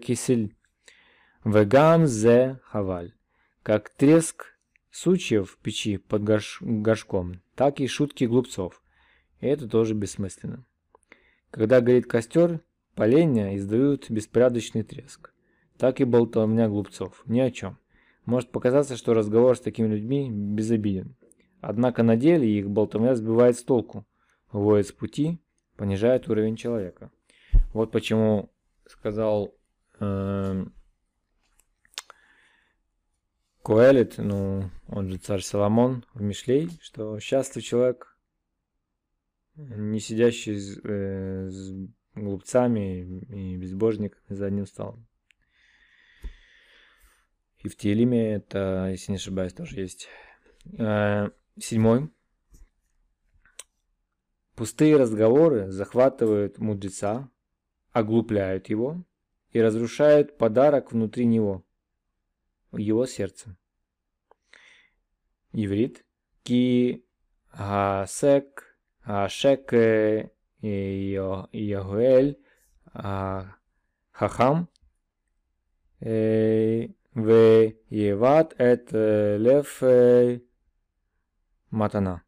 кисель. 0.00 0.54
Вегам 1.44 2.06
зе 2.06 2.60
хаваль. 2.64 3.14
Как 3.62 3.90
треск 3.90 4.58
сучьев 4.90 5.50
в 5.50 5.58
печи 5.58 5.96
под 5.96 6.24
горш 6.24 6.58
горшком, 6.60 7.40
так 7.54 7.80
и 7.80 7.86
шутки 7.86 8.24
глупцов. 8.24 8.82
И 9.40 9.46
это 9.46 9.68
тоже 9.68 9.94
бессмысленно. 9.94 10.64
Когда 11.50 11.80
горит 11.80 12.06
костер, 12.06 12.60
поленья 12.96 13.56
издают 13.56 14.10
беспорядочный 14.10 14.82
треск. 14.82 15.32
Так 15.76 16.00
и 16.00 16.04
болтовня 16.04 16.68
глупцов. 16.68 17.22
Ни 17.26 17.40
о 17.40 17.50
чем. 17.52 17.78
Может 18.25 18.51
показаться, 18.51 18.95
что 18.95 19.13
разговор 19.13 19.57
с 19.57 19.61
такими 19.61 19.87
людьми 19.87 20.29
безобиден. 20.31 21.15
Однако 21.61 22.03
на 22.03 22.15
деле 22.15 22.47
их 22.47 22.69
болтовня 22.69 23.15
сбивает 23.15 23.57
с 23.57 23.63
толку, 23.63 24.05
уводит 24.51 24.87
с 24.87 24.91
пути, 24.91 25.39
понижает 25.75 26.29
уровень 26.29 26.55
человека. 26.55 27.11
Вот 27.73 27.91
почему 27.91 28.51
сказал 28.85 29.53
э, 29.99 30.65
Коэлит, 33.63 34.17
ну, 34.17 34.69
он 34.89 35.09
же 35.09 35.17
царь 35.17 35.41
Соломон 35.41 36.05
в 36.13 36.21
Мишлей, 36.21 36.69
что 36.81 37.17
счастлив 37.19 37.63
человек, 37.63 38.17
не 39.55 39.99
сидящий 39.99 40.57
с, 40.57 40.79
э, 40.83 41.49
с 41.49 41.73
глупцами 42.13 43.21
и 43.29 43.57
безбожниками 43.57 44.35
за 44.35 44.47
одним 44.47 44.65
столом. 44.65 45.05
И 47.63 47.69
в 47.69 47.77
Телиме 47.77 48.33
это, 48.33 48.89
если 48.91 49.11
не 49.13 49.17
ошибаюсь, 49.17 49.53
тоже 49.53 49.79
есть. 49.79 50.09
Э, 50.77 51.29
седьмой. 51.57 52.09
Пустые 54.55 54.97
разговоры 54.97 55.71
захватывают 55.71 56.59
мудреца, 56.59 57.29
оглупляют 57.91 58.69
его 58.69 59.03
и 59.51 59.61
разрушают 59.61 60.37
подарок 60.37 60.91
внутри 60.91 61.25
него, 61.25 61.65
его 62.71 63.05
сердце. 63.05 63.57
Иврит. 65.53 66.05
Ки 66.43 67.05
гасек 67.53 68.77
гашек 69.05 69.71
Ягуэль 70.61 72.37
хахам 74.11 74.69
Вееват 78.23 78.55
эт 78.57 78.89
лев 78.93 79.81
матана. 81.71 82.23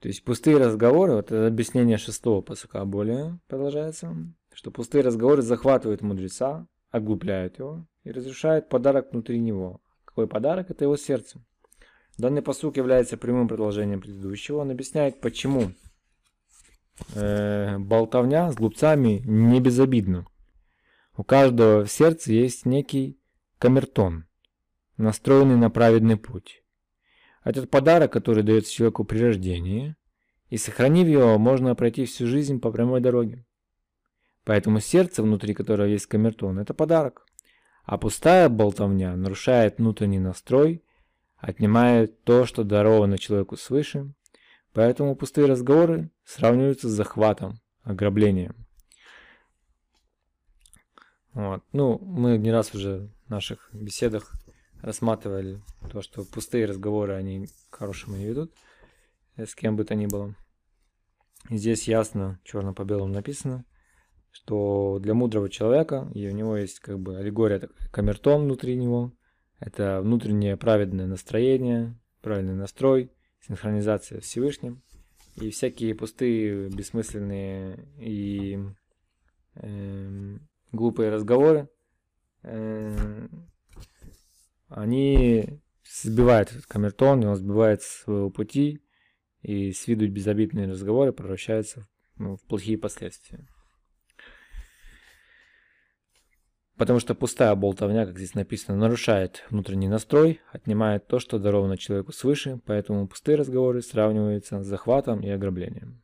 То 0.00 0.08
есть 0.08 0.22
пустые 0.22 0.58
разговоры, 0.58 1.14
вот 1.14 1.26
это 1.26 1.46
объяснение 1.46 1.96
шестого 1.96 2.42
посока 2.42 2.84
более 2.84 3.40
продолжается, 3.48 4.14
что 4.52 4.70
пустые 4.70 5.02
разговоры 5.02 5.40
захватывают 5.40 6.02
мудреца, 6.02 6.66
оглупляют 6.90 7.58
его 7.58 7.86
и 8.04 8.10
разрушают 8.10 8.68
подарок 8.68 9.12
внутри 9.12 9.38
него. 9.38 9.80
Какой 10.04 10.26
подарок? 10.26 10.70
Это 10.70 10.84
его 10.84 10.98
сердце. 10.98 11.42
Данный 12.18 12.42
посук 12.42 12.76
является 12.76 13.16
прямым 13.16 13.48
продолжением 13.48 14.02
предыдущего. 14.02 14.58
Он 14.58 14.70
объясняет, 14.70 15.22
почему 15.22 15.72
э, 17.14 17.78
болтовня 17.78 18.50
с 18.52 18.56
глупцами 18.56 19.22
не 19.24 19.58
безобидна. 19.58 20.26
У 21.16 21.24
каждого 21.24 21.84
в 21.84 21.90
сердце 21.90 22.32
есть 22.32 22.66
некий 22.66 23.19
камертон, 23.60 24.24
настроенный 24.96 25.56
на 25.56 25.68
праведный 25.68 26.16
путь. 26.16 26.64
Этот 27.44 27.70
подарок, 27.70 28.10
который 28.10 28.42
дается 28.42 28.72
человеку 28.72 29.04
при 29.04 29.18
рождении, 29.18 29.96
и 30.48 30.56
сохранив 30.56 31.06
его, 31.06 31.38
можно 31.38 31.74
пройти 31.74 32.06
всю 32.06 32.26
жизнь 32.26 32.58
по 32.58 32.72
прямой 32.72 33.02
дороге. 33.02 33.44
Поэтому 34.44 34.80
сердце, 34.80 35.22
внутри 35.22 35.52
которого 35.52 35.86
есть 35.86 36.06
камертон, 36.06 36.58
это 36.58 36.72
подарок. 36.72 37.26
А 37.84 37.98
пустая 37.98 38.48
болтовня 38.48 39.14
нарушает 39.14 39.76
внутренний 39.76 40.20
настрой, 40.20 40.82
отнимает 41.36 42.24
то, 42.24 42.46
что 42.46 42.64
даровано 42.64 43.18
человеку 43.18 43.58
свыше, 43.58 44.14
поэтому 44.72 45.14
пустые 45.16 45.46
разговоры 45.46 46.10
сравниваются 46.24 46.88
с 46.88 46.92
захватом, 46.92 47.60
ограблением. 47.82 48.66
Вот. 51.40 51.62
Ну, 51.72 51.98
мы 52.00 52.36
не 52.36 52.52
раз 52.52 52.74
уже 52.74 53.08
в 53.26 53.30
наших 53.30 53.70
беседах 53.72 54.34
рассматривали 54.82 55.62
то, 55.90 56.02
что 56.02 56.22
пустые 56.22 56.66
разговоры, 56.66 57.14
они 57.14 57.46
к 57.70 57.76
хорошему 57.76 58.18
не 58.18 58.26
ведут, 58.26 58.52
э, 59.36 59.46
с 59.46 59.54
кем 59.54 59.74
бы 59.74 59.84
то 59.84 59.94
ни 59.94 60.04
было. 60.04 60.34
И 61.48 61.56
здесь 61.56 61.88
ясно, 61.88 62.38
черно 62.44 62.74
по 62.74 62.84
белому 62.84 63.14
написано, 63.14 63.64
что 64.30 64.98
для 65.00 65.14
мудрого 65.14 65.48
человека, 65.48 66.10
и 66.14 66.28
у 66.28 66.32
него 66.32 66.58
есть 66.58 66.80
как 66.80 67.00
бы 67.00 67.16
аллегория, 67.16 67.70
камертон 67.90 68.44
внутри 68.44 68.76
него, 68.76 69.14
это 69.60 70.02
внутреннее 70.02 70.58
праведное 70.58 71.06
настроение, 71.06 71.98
правильный 72.20 72.54
настрой, 72.54 73.12
синхронизация 73.40 74.20
с 74.20 74.24
Всевышним, 74.24 74.82
и 75.36 75.48
всякие 75.48 75.94
пустые, 75.94 76.68
бессмысленные 76.68 77.88
и 77.98 78.58
э, 79.54 80.38
глупые 80.72 81.10
разговоры, 81.10 81.68
э, 82.42 83.28
они 84.68 85.60
сбивают 85.84 86.50
камертон, 86.68 87.24
он 87.24 87.36
сбивает 87.36 87.82
с 87.82 88.02
своего 88.02 88.30
пути, 88.30 88.80
и 89.42 89.72
с 89.72 89.86
виду 89.86 90.08
безобидные 90.08 90.68
разговоры 90.68 91.12
превращаются 91.12 91.88
ну, 92.16 92.36
в 92.36 92.42
плохие 92.42 92.78
последствия. 92.78 93.46
Потому 96.76 96.98
что 96.98 97.14
пустая 97.14 97.54
болтовня, 97.56 98.06
как 98.06 98.16
здесь 98.16 98.34
написано, 98.34 98.78
нарушает 98.78 99.44
внутренний 99.50 99.88
настрой, 99.88 100.40
отнимает 100.50 101.06
то, 101.06 101.18
что 101.18 101.38
даровано 101.38 101.76
человеку 101.76 102.12
свыше, 102.12 102.58
поэтому 102.64 103.06
пустые 103.06 103.36
разговоры 103.36 103.82
сравниваются 103.82 104.62
с 104.62 104.66
захватом 104.66 105.20
и 105.20 105.28
ограблением. 105.28 106.02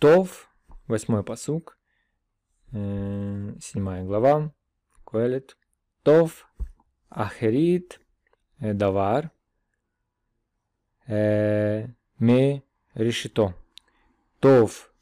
Тов, 0.00 0.50
восьмой 0.86 1.22
посук, 1.24 1.78
э, 2.72 3.54
седьмая 3.60 4.04
глава, 4.04 4.52
Коэлет. 5.04 5.56
Тов, 6.02 6.48
Ахерит, 7.08 8.00
э, 8.58 8.74
Давар, 8.74 9.30
э, 11.06 11.88
Ме, 12.18 12.62
Решито. 12.94 13.54
Тов, 14.40 14.92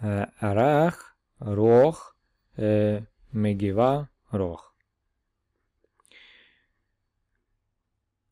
Арах, 0.00 1.16
рох, 1.38 2.16
мегива, 2.56 4.08
рох. 4.30 4.74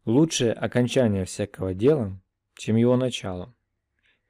Лучше 0.04 0.50
окончание 0.50 1.24
всякого 1.24 1.74
дела, 1.74 2.20
чем 2.54 2.76
его 2.76 2.96
начало, 2.96 3.52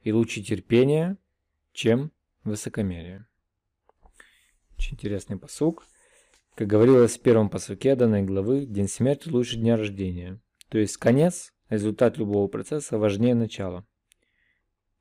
и 0.01 0.13
лучше 0.13 0.43
терпение, 0.43 1.19
чем 1.73 2.11
высокомерие. 2.47 3.27
Очень 4.79 4.95
интересный 4.95 5.39
посук. 5.39 5.87
Как 6.55 6.69
говорилось 6.69 7.19
в 7.19 7.21
первом 7.21 7.51
посуке 7.51 7.95
данной 7.95 8.23
главы, 8.23 8.65
день 8.65 8.89
смерти 8.89 9.29
лучше 9.29 9.57
дня 9.57 9.77
рождения. 9.77 10.41
То 10.69 10.79
есть 10.79 10.97
конец, 10.97 11.53
результат 11.69 12.19
любого 12.19 12.49
процесса 12.49 12.99
важнее 12.99 13.35
начала. 13.35 13.87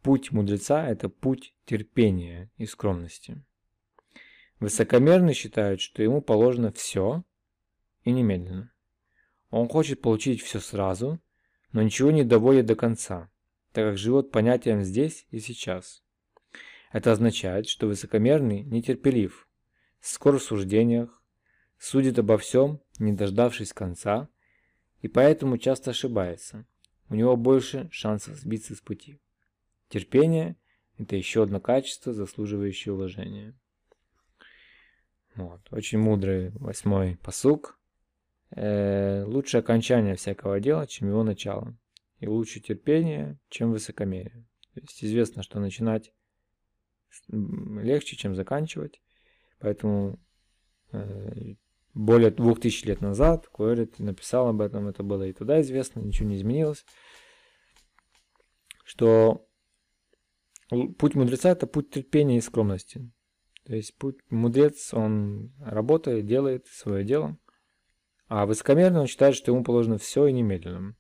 Путь 0.02 0.32
мудреца– 0.32 0.88
это 0.88 1.10
путь 1.10 1.56
терпения 1.66 2.52
и 2.58 2.66
скромности. 2.66 3.44
Высокомерный 4.60 5.34
считает, 5.34 5.82
что 5.82 6.04
ему 6.04 6.22
положено 6.22 6.72
все 6.72 7.24
и 8.04 8.12
немедленно. 8.12 8.72
Он 9.50 9.68
хочет 9.68 10.02
получить 10.02 10.42
все 10.42 10.60
сразу, 10.60 11.20
но 11.72 11.82
ничего 11.82 12.12
не 12.12 12.24
доводит 12.24 12.66
до 12.66 12.76
конца, 12.76 13.32
так 13.72 13.90
как 13.90 13.98
живет 13.98 14.32
понятием 14.32 14.84
здесь 14.84 15.26
и 15.32 15.40
сейчас. 15.40 16.05
Это 16.96 17.12
означает, 17.12 17.68
что 17.68 17.88
высокомерный 17.88 18.64
нетерпелив, 18.64 19.50
скор 20.00 20.40
в 20.40 20.42
суждениях, 20.42 21.22
судит 21.78 22.18
обо 22.20 22.38
всем, 22.38 22.80
не 23.00 23.12
дождавшись 23.12 23.74
конца, 23.74 24.30
и 25.02 25.10
поэтому 25.10 25.58
часто 25.58 25.92
ошибается. 25.92 26.66
У 27.10 27.16
него 27.16 27.36
больше 27.36 27.90
шансов 27.92 28.38
сбиться 28.38 28.76
с 28.76 28.80
пути. 28.80 29.20
Терпение– 29.90 30.56
это 30.98 31.18
еще 31.18 31.44
одно 31.44 31.60
качество, 31.60 32.14
заслуживающее 32.14 32.94
уважения. 32.94 33.60
Вот. 35.36 35.68
Очень 35.72 36.00
мудрый 36.00 36.52
восьмой 36.52 37.18
посук. 37.18 37.78
Э, 38.52 39.26
лучше 39.26 39.58
окончание 39.58 40.16
всякого 40.16 40.62
дела, 40.62 40.88
чем 40.88 41.10
его 41.10 41.26
начало. 41.26 41.78
И 42.20 42.28
лучше 42.28 42.62
терпение, 42.62 43.38
чем 43.50 43.74
высокомерие. 43.74 44.48
То 44.76 44.80
есть 44.80 45.04
известно, 45.04 45.44
что 45.44 45.60
начинать 45.60 46.14
легче, 47.28 48.16
чем 48.16 48.36
заканчивать. 48.36 49.02
Поэтому 49.60 50.20
э, 50.92 51.56
более 51.94 52.32
двух 52.32 52.60
тысяч 52.60 52.84
лет 52.84 53.02
назад 53.02 53.48
Куэрит 53.48 54.00
написал 54.00 54.50
об 54.50 54.62
этом, 54.62 54.88
это 54.88 55.04
было 55.04 55.24
и 55.24 55.34
туда 55.34 55.62
известно, 55.62 56.02
ничего 56.02 56.30
не 56.30 56.36
изменилось. 56.36 56.86
Что 58.84 59.48
путь 60.70 61.16
мудреца 61.16 61.50
это 61.50 61.68
путь 61.68 61.90
терпения 61.90 62.38
и 62.38 62.42
скромности. 62.42 63.12
То 63.66 63.76
есть 63.76 63.98
путь, 63.98 64.18
мудрец, 64.30 64.94
он 64.94 65.54
работает, 65.60 66.28
делает 66.28 66.68
свое 66.68 67.04
дело, 67.04 67.38
а 68.28 68.46
высокомерный 68.46 69.02
он 69.02 69.08
считает, 69.08 69.36
что 69.36 69.52
ему 69.52 69.64
положено 69.64 69.98
все 69.98 70.28
и 70.28 70.34
немедленно. 70.34 70.96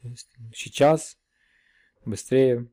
То 0.00 0.08
есть 0.08 0.36
сейчас, 0.54 1.18
быстрее. 2.04 2.70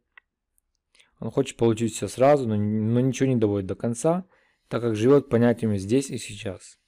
Он 1.20 1.32
хочет 1.32 1.58
получить 1.58 1.96
все 1.96 2.08
сразу, 2.08 2.48
но, 2.48 2.56
но 2.56 3.00
ничего 3.00 3.30
не 3.30 3.36
доводит 3.36 3.68
до 3.68 3.76
конца, 3.76 4.26
так 4.68 4.82
как 4.82 4.96
живет 4.96 5.30
понятиями 5.30 5.78
здесь 5.78 6.10
и 6.10 6.18
сейчас. 6.18 6.80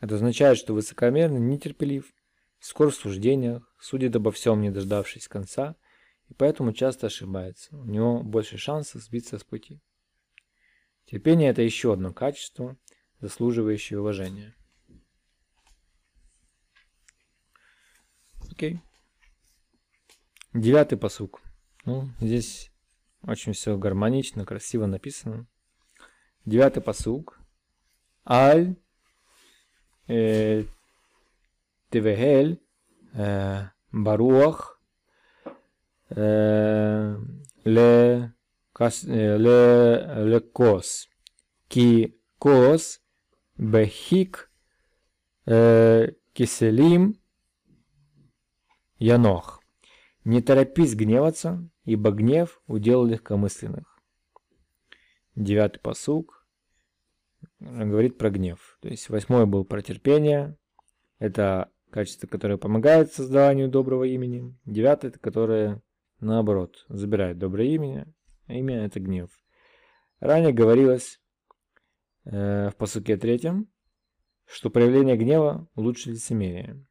Это 0.00 0.16
означает, 0.16 0.58
что 0.58 0.74
высокомерный 0.74 1.40
нетерпелив, 1.40 2.12
скор 2.58 2.90
в 2.90 2.94
суждениях, 2.94 3.74
судит 3.80 4.16
обо 4.16 4.30
всем, 4.30 4.60
не 4.60 4.70
дождавшись 4.70 5.28
конца– 5.28 5.76
и 6.30 6.34
поэтому 6.34 6.72
часто 6.72 7.08
ошибается. 7.08 7.76
У 7.76 7.84
него 7.84 8.22
больше 8.22 8.56
шансов 8.56 9.02
сбиться 9.02 9.36
с 9.36 9.44
пути. 9.44 9.82
Терпение– 11.04 11.50
это 11.50 11.62
еще 11.62 11.92
одно 11.92 12.14
качество, 12.14 12.78
заслуживающее 13.18 14.00
уважения. 14.00 14.54
Окей. 18.48 18.80
Девятый 20.54 20.96
посук. 20.96 21.42
Ну, 21.84 22.10
здесь 22.20 22.70
очень 23.22 23.52
все 23.52 23.76
гармонично, 23.76 24.44
красиво 24.44 24.86
написано. 24.86 25.46
Девятый 26.46 26.82
посуг. 26.82 27.38
Аль 28.26 28.76
э, 30.08 30.64
Тевегель 31.90 32.62
э, 33.12 33.68
Баруах 33.92 34.80
э, 36.10 37.16
Ле 37.64 38.34
кас, 38.72 39.04
э, 39.04 39.36
ле, 39.36 40.24
ле 40.24 40.40
кос. 40.40 41.08
Ки 41.68 42.18
кос 42.38 43.02
бехик 43.58 44.50
э, 45.44 46.12
киселим 46.32 47.20
янох. 48.98 49.60
Не 50.24 50.40
торопись 50.40 50.94
гневаться, 50.94 51.69
ибо 51.90 52.12
гнев 52.12 52.62
удел 52.68 53.04
легкомысленных. 53.04 53.98
Девятый 55.34 55.80
посук 55.80 56.46
говорит 57.58 58.16
про 58.16 58.30
гнев. 58.30 58.78
То 58.80 58.88
есть 58.88 59.08
восьмой 59.08 59.46
был 59.46 59.64
про 59.64 59.82
терпение. 59.82 60.56
Это 61.18 61.72
качество, 61.90 62.28
которое 62.28 62.58
помогает 62.58 63.12
созданию 63.12 63.68
доброго 63.68 64.04
имени. 64.04 64.56
Девятое, 64.64 65.10
это 65.10 65.18
которое 65.18 65.82
наоборот, 66.20 66.84
забирает 66.88 67.38
доброе 67.38 67.66
имя, 67.74 68.06
а 68.46 68.52
имя 68.52 68.84
это 68.84 69.00
гнев. 69.00 69.30
Ранее 70.20 70.52
говорилось 70.52 71.20
э, 72.24 72.68
в 72.70 72.76
посуке 72.76 73.16
третьем, 73.16 73.68
что 74.46 74.70
проявление 74.70 75.16
гнева 75.16 75.68
лучше 75.74 76.10
лицемерия. 76.10 76.86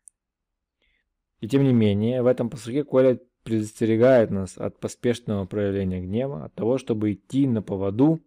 И 1.39 1.47
тем 1.47 1.63
не 1.63 1.71
менее, 1.71 2.21
в 2.21 2.27
этом 2.27 2.49
посуке 2.49 2.83
Коля 2.83 3.17
предостерегает 3.49 4.29
нас 4.29 4.59
от 4.59 4.79
поспешного 4.79 5.47
проявления 5.47 5.99
гнева, 5.99 6.45
от 6.45 6.53
того, 6.53 6.77
чтобы 6.77 7.13
идти 7.13 7.47
на 7.47 7.63
поводу 7.63 8.21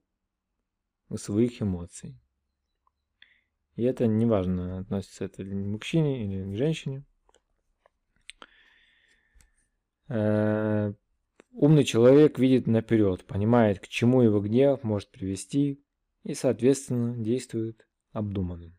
у 1.09 1.17
своих 1.17 1.63
эмоций. 1.63 2.19
И 3.77 3.85
это 3.85 4.09
неважно, 4.09 4.81
относится 4.81 5.27
это 5.27 5.45
ли 5.45 5.53
к 5.53 5.55
мужчине 5.55 6.25
или 6.25 6.53
к 6.53 6.57
женщине. 6.57 7.05
Э, 10.09 10.93
умный 11.53 11.85
человек 11.85 12.41
видит 12.41 12.67
наперед, 12.67 13.25
понимает, 13.25 13.79
к 13.79 13.87
чему 13.87 14.23
его 14.23 14.41
гнев 14.41 14.83
может 14.83 15.09
привести 15.13 15.81
и, 16.25 16.35
соответственно, 16.35 17.17
действует 17.17 17.87
обдуманно. 18.11 18.77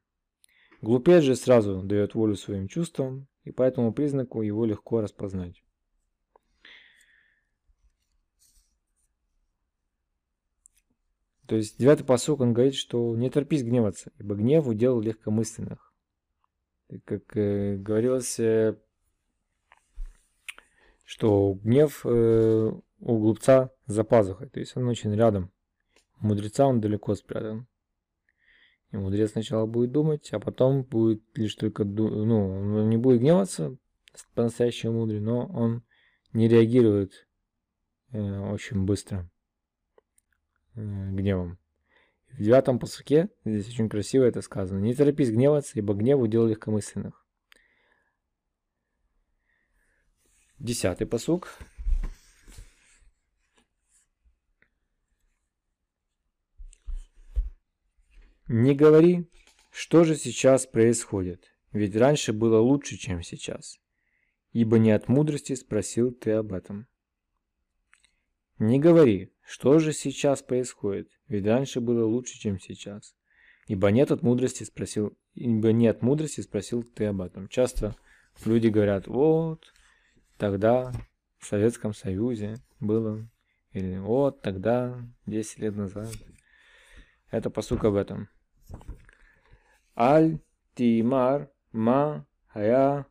Глупец 0.81 1.23
же 1.23 1.37
сразу 1.37 1.81
дает 1.81 2.15
волю 2.15 2.35
своим 2.35 2.67
чувствам, 2.67 3.29
и 3.45 3.51
по 3.51 3.63
этому 3.63 3.93
признаку 3.93 4.41
его 4.41 4.65
легко 4.65 4.99
распознать. 4.99 5.62
То 11.47 11.55
есть 11.57 11.77
девятый 11.77 12.05
посок, 12.05 12.39
он 12.39 12.53
говорит, 12.53 12.75
что 12.75 13.15
не 13.15 13.29
терпись 13.29 13.63
гневаться, 13.63 14.11
ибо 14.17 14.35
гнев 14.35 14.65
удел 14.67 15.01
легкомысленных. 15.01 15.93
Как 17.05 17.35
э, 17.35 17.75
говорилось, 17.75 18.39
э, 18.39 18.77
что 21.03 21.53
гнев 21.61 22.05
э, 22.05 22.71
у 22.99 23.19
глупца 23.19 23.71
за 23.87 24.03
пазухой, 24.03 24.49
то 24.49 24.59
есть 24.59 24.77
он 24.77 24.87
очень 24.87 25.13
рядом. 25.13 25.51
У 26.21 26.27
мудреца 26.27 26.65
он 26.65 26.79
далеко 26.79 27.15
спрятан. 27.15 27.67
И 28.91 28.97
мудрец 28.97 29.31
сначала 29.31 29.65
будет 29.65 29.91
думать, 29.91 30.31
а 30.31 30.39
потом 30.39 30.83
будет 30.83 31.23
лишь 31.35 31.55
только, 31.55 31.83
ну, 31.83 32.77
он 32.77 32.89
не 32.89 32.97
будет 32.97 33.19
гневаться, 33.19 33.75
по-настоящему 34.35 34.99
мудрый, 34.99 35.19
но 35.19 35.47
он 35.47 35.83
не 36.31 36.47
реагирует 36.47 37.27
э, 38.11 38.19
очень 38.21 38.85
быстро 38.85 39.29
гневом. 40.75 41.57
В 42.31 42.41
девятом 42.41 42.79
посуке, 42.79 43.29
здесь 43.45 43.69
очень 43.69 43.89
красиво 43.89 44.23
это 44.23 44.41
сказано, 44.41 44.79
не 44.79 44.95
торопись 44.95 45.29
гневаться, 45.29 45.73
ибо 45.75 45.93
гнев 45.93 46.19
удел 46.19 46.47
легкомысленных. 46.47 47.23
Десятый 50.57 51.05
посук. 51.05 51.59
Не 58.47 58.73
говори, 58.73 59.29
что 59.71 60.03
же 60.03 60.15
сейчас 60.15 60.65
происходит, 60.65 61.51
ведь 61.71 61.95
раньше 61.95 62.33
было 62.33 62.59
лучше, 62.59 62.97
чем 62.97 63.21
сейчас. 63.23 63.79
Ибо 64.51 64.77
не 64.79 64.91
от 64.91 65.07
мудрости 65.07 65.53
спросил 65.55 66.11
ты 66.11 66.31
об 66.31 66.53
этом. 66.53 66.87
Не 68.63 68.79
говори, 68.79 69.29
что 69.45 69.77
же 69.79 69.91
сейчас 69.91 70.41
происходит, 70.41 71.09
ведь 71.27 71.45
раньше 71.45 71.81
было 71.81 72.05
лучше, 72.05 72.39
чем 72.39 72.61
сейчас. 72.61 73.13
Ибо 73.67 73.91
нет 73.91 74.09
от 74.09 74.21
мудрости 74.23 74.63
спросил, 74.63 75.17
ибо 75.33 75.73
не 75.73 75.87
от 75.87 76.01
мудрости 76.01 76.39
спросил 76.39 76.81
ты 76.81 77.07
об 77.07 77.19
этом. 77.19 77.49
Часто 77.49 77.93
люди 78.45 78.69
говорят, 78.69 79.07
вот, 79.07 79.65
тогда 80.37 80.93
в 81.39 81.45
Советском 81.45 81.93
Союзе 81.93 82.55
было, 82.79 83.29
или 83.73 83.97
вот, 83.97 84.41
тогда, 84.41 84.97
10 85.25 85.59
лет 85.59 85.75
назад. 85.75 86.13
Это 87.31 87.49
посук 87.49 87.83
об 87.83 87.95
этом. 87.95 88.29
Аль 89.93 90.39
тимар 90.75 91.51
ма 91.73 92.25
хая 92.47 93.07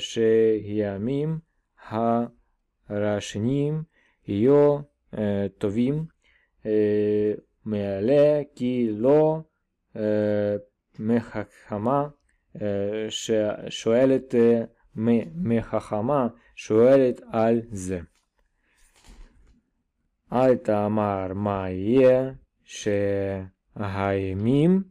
шеямим 0.00 1.44
ха 1.76 2.32
рашним 2.88 3.86
йо 4.27 4.79
טובים 5.57 6.05
מעלה 7.65 8.41
כי 8.55 8.87
לא 8.91 9.41
מחכמה 10.99 12.07
שואלת 13.69 14.35
מחכמה 15.35 16.27
שואלת 16.55 17.21
על 17.31 17.61
זה. 17.71 17.99
אל 20.33 20.55
תאמר 20.55 21.33
מה 21.33 21.69
יהיה 21.69 22.31
שהימים 23.75 24.83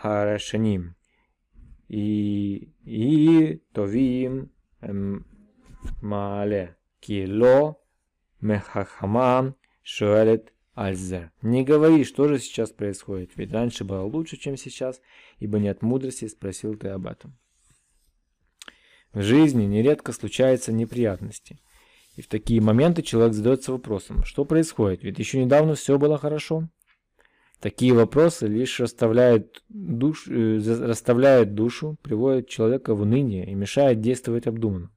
הרשנים 0.00 0.90
יהי 1.90 3.56
טובים 3.72 4.46
מעלה, 6.02 6.64
כי 7.00 7.26
לא 7.26 7.74
Мехахама 8.41 9.55
Шуэлит 9.83 10.53
Альзер. 10.75 11.31
Не 11.41 11.63
говори, 11.63 12.03
что 12.03 12.27
же 12.27 12.37
сейчас 12.39 12.69
происходит, 12.69 13.31
ведь 13.35 13.51
раньше 13.51 13.83
было 13.83 14.03
лучше, 14.03 14.37
чем 14.37 14.57
сейчас, 14.57 15.01
ибо 15.39 15.57
нет 15.59 15.81
мудрости, 15.81 16.27
спросил 16.27 16.75
ты 16.75 16.89
об 16.89 17.07
этом. 17.07 17.35
В 19.11 19.21
жизни 19.23 19.63
нередко 19.63 20.11
случаются 20.11 20.71
неприятности. 20.71 21.59
И 22.15 22.21
в 22.21 22.27
такие 22.27 22.61
моменты 22.61 23.01
человек 23.01 23.33
задается 23.33 23.71
вопросом, 23.71 24.23
что 24.23 24.45
происходит, 24.45 25.03
ведь 25.03 25.17
еще 25.17 25.43
недавно 25.43 25.75
все 25.75 25.97
было 25.97 26.17
хорошо. 26.17 26.69
Такие 27.59 27.93
вопросы 27.93 28.45
лишь 28.45 28.79
расставляют, 28.79 29.63
душ, 29.69 30.27
э, 30.27 30.59
расставляют 30.59 31.55
душу, 31.55 31.97
приводят 32.03 32.49
человека 32.49 32.93
в 32.93 33.01
уныние 33.01 33.49
и 33.49 33.55
мешают 33.55 33.99
действовать 33.99 34.45
обдуманно. 34.45 34.91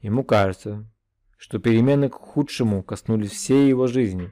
Ему 0.00 0.22
кажется, 0.22 0.88
что 1.36 1.58
перемены 1.58 2.08
к 2.08 2.14
худшему 2.14 2.82
коснулись 2.82 3.32
всей 3.32 3.68
его 3.68 3.86
жизни. 3.86 4.30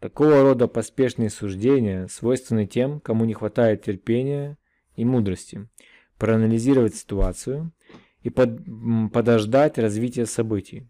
Такого 0.00 0.42
рода 0.42 0.68
поспешные 0.68 1.30
суждения 1.30 2.08
свойственны 2.08 2.66
тем, 2.66 3.00
кому 3.00 3.24
не 3.24 3.34
хватает 3.34 3.82
терпения 3.82 4.58
и 4.96 5.04
мудрости 5.04 5.68
проанализировать 6.18 6.94
ситуацию 6.94 7.72
и 8.22 8.30
под, 8.30 8.60
подождать 9.12 9.78
развития 9.78 10.26
событий. 10.26 10.88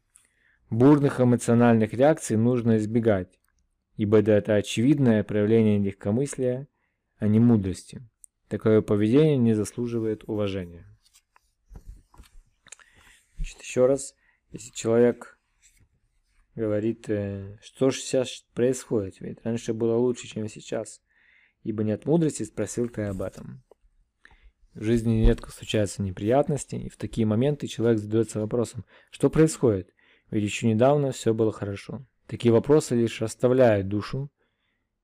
Бурных 0.70 1.20
эмоциональных 1.20 1.92
реакций 1.92 2.36
нужно 2.36 2.76
избегать, 2.78 3.38
ибо 3.96 4.18
это 4.18 4.54
очевидное 4.54 5.24
проявление 5.24 5.78
легкомыслия, 5.78 6.68
а 7.18 7.28
не 7.28 7.38
мудрости. 7.38 8.02
Такое 8.48 8.82
поведение 8.82 9.36
не 9.36 9.54
заслуживает 9.54 10.24
уважения. 10.28 10.86
Значит, 13.36 13.60
еще 13.60 13.86
раз, 13.86 14.14
если 14.52 14.70
человек 14.72 15.33
говорит, 16.54 17.08
э, 17.08 17.58
что 17.62 17.90
же 17.90 18.00
сейчас 18.00 18.44
происходит, 18.54 19.20
ведь 19.20 19.38
раньше 19.44 19.74
было 19.74 19.96
лучше, 19.96 20.26
чем 20.26 20.48
сейчас, 20.48 21.00
ибо 21.62 21.82
нет 21.82 22.06
мудрости, 22.06 22.42
спросил 22.42 22.88
ты 22.88 23.02
об 23.02 23.22
этом. 23.22 23.62
В 24.74 24.82
жизни 24.82 25.12
нередко 25.12 25.50
случаются 25.50 26.02
неприятности, 26.02 26.74
и 26.74 26.88
в 26.88 26.96
такие 26.96 27.26
моменты 27.26 27.68
человек 27.68 28.00
задается 28.00 28.40
вопросом, 28.40 28.84
что 29.10 29.30
происходит, 29.30 29.94
ведь 30.30 30.44
еще 30.44 30.66
недавно 30.66 31.12
все 31.12 31.32
было 31.32 31.52
хорошо. 31.52 32.04
Такие 32.26 32.52
вопросы 32.52 32.96
лишь 32.96 33.20
расставляют 33.20 33.88
душу, 33.88 34.30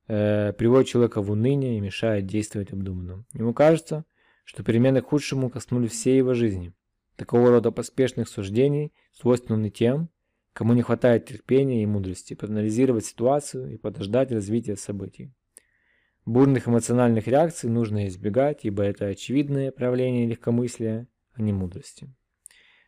э, 0.07 0.53
приводят 0.53 0.89
человека 0.89 1.21
в 1.21 1.31
уныние 1.31 1.77
и 1.77 1.81
мешают 1.81 2.25
действовать 2.25 2.73
обдуманно. 2.73 3.25
Ему 3.33 3.53
кажется, 3.53 4.05
что 4.43 4.63
перемены 4.63 5.01
к 5.01 5.07
худшему 5.07 5.49
коснулись 5.49 5.91
всей 5.91 6.17
его 6.17 6.33
жизни. 6.33 6.73
Такого 7.15 7.49
рода 7.49 7.71
поспешных 7.71 8.27
суждений 8.27 8.91
свойственны 9.13 9.69
тем, 9.69 10.09
кому 10.53 10.73
не 10.73 10.81
хватает 10.81 11.25
терпения 11.25 11.83
и 11.83 11.85
мудрости 11.85 12.33
проанализировать 12.33 13.05
ситуацию 13.05 13.73
и 13.73 13.77
подождать 13.77 14.31
развития 14.31 14.75
событий. 14.75 15.33
Бурных 16.25 16.67
эмоциональных 16.67 17.27
реакций 17.27 17.69
нужно 17.69 18.07
избегать, 18.07 18.63
ибо 18.63 18.83
это 18.83 19.07
очевидное 19.07 19.71
проявление 19.71 20.27
легкомыслия, 20.27 21.07
а 21.33 21.41
не 21.41 21.51
мудрости. 21.51 22.13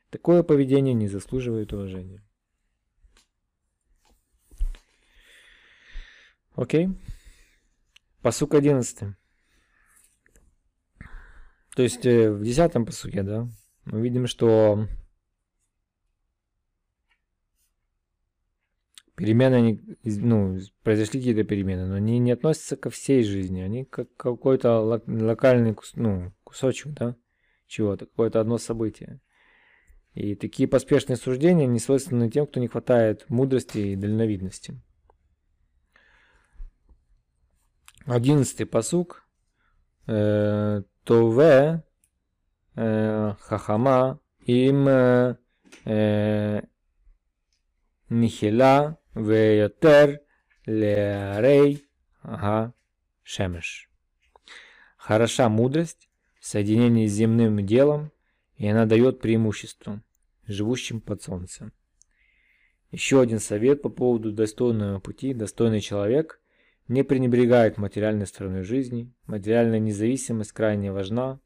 Такое 0.10 0.44
поведение 0.44 0.94
не 0.94 1.08
заслуживает 1.08 1.74
уважения. 1.74 2.24
Окей. 6.56 6.90
Посук 8.22 8.54
11. 8.54 9.16
То 11.76 11.82
есть 11.82 12.06
э, 12.06 12.32
в 12.32 12.44
десятом 12.44 12.86
посуке, 12.86 13.24
да, 13.24 13.48
мы 13.86 14.02
видим, 14.02 14.28
что 14.28 14.88
перемены, 19.16 19.56
они, 19.56 19.82
ну, 20.04 20.58
произошли 20.84 21.20
какие-то 21.20 21.44
перемены, 21.44 21.86
но 21.86 21.96
они 21.96 22.20
не 22.20 22.32
относятся 22.32 22.76
ко 22.76 22.90
всей 22.90 23.24
жизни, 23.24 23.62
они 23.62 23.86
как 23.86 24.14
какой-то 24.16 24.80
локальный 24.80 25.76
ну, 25.96 26.34
кусочек, 26.44 26.94
да, 26.94 27.16
чего-то, 27.68 28.06
какое-то 28.06 28.40
одно 28.40 28.58
событие. 28.58 29.20
И 30.14 30.36
такие 30.36 30.68
поспешные 30.68 31.18
суждения 31.18 31.66
не 31.66 31.80
свойственны 31.80 32.30
тем, 32.30 32.46
кто 32.46 32.60
не 32.60 32.68
хватает 32.68 33.28
мудрости 33.30 33.80
и 33.80 33.96
дальновидности. 33.96 34.80
Одиннадцатый 38.06 38.66
посук. 38.66 39.26
Э, 40.06 40.84
Тове 41.04 41.84
э, 42.76 43.34
хахама 43.40 44.20
им 44.46 44.88
э, 44.88 45.38
Веютер 49.16 50.22
лерей 50.66 51.86
ага 52.22 52.74
шемеш. 53.22 53.90
Хороша 54.98 55.50
мудрость 55.50 56.10
в 56.40 56.48
соединении 56.48 57.06
с 57.06 57.14
земным 57.14 57.64
делом, 57.64 58.12
и 58.58 58.68
она 58.68 58.86
дает 58.86 59.20
преимущество 59.20 60.02
живущим 60.48 61.00
под 61.00 61.22
солнцем. 61.22 61.72
Еще 62.92 63.22
один 63.22 63.40
совет 63.40 63.82
по 63.82 63.90
поводу 63.90 64.32
достойного 64.32 65.00
пути. 65.00 65.34
Достойный 65.34 65.82
человек 65.82 66.40
не 66.88 67.04
пренебрегает 67.04 67.78
материальной 67.78 68.26
стороной 68.26 68.64
жизни. 68.64 69.12
Материальная 69.26 69.80
независимость 69.80 70.54
крайне 70.54 70.92
важна. 70.92 71.40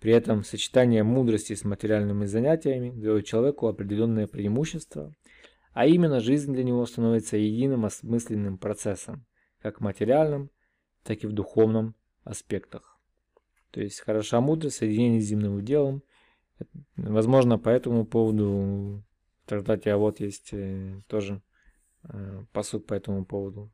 При 0.00 0.12
этом 0.12 0.42
сочетание 0.42 1.04
мудрости 1.04 1.54
с 1.54 1.62
материальными 1.62 2.26
занятиями 2.26 2.90
дает 2.90 3.26
человеку 3.26 3.68
определенное 3.68 4.26
преимущество 4.26 5.14
а 5.72 5.86
именно 5.86 6.20
жизнь 6.20 6.52
для 6.52 6.64
него 6.64 6.84
становится 6.86 7.36
единым 7.36 7.84
осмысленным 7.84 8.58
процессом, 8.58 9.24
как 9.60 9.78
в 9.78 9.82
материальном, 9.82 10.50
так 11.02 11.24
и 11.24 11.26
в 11.26 11.32
духовном 11.32 11.94
аспектах. 12.24 13.00
То 13.70 13.80
есть 13.80 14.00
хороша 14.00 14.40
мудрость, 14.40 14.76
соединение 14.76 15.20
с 15.20 15.24
земным 15.24 15.64
делом. 15.64 16.02
Возможно, 16.96 17.58
по 17.58 17.70
этому 17.70 18.04
поводу 18.04 19.02
в 19.42 19.48
трактате 19.48 19.92
а 19.92 19.96
вот 19.96 20.20
есть 20.20 20.50
э, 20.52 21.00
тоже 21.08 21.42
э, 22.04 22.44
посуд 22.52 22.86
по 22.86 22.94
этому 22.94 23.24
поводу, 23.24 23.72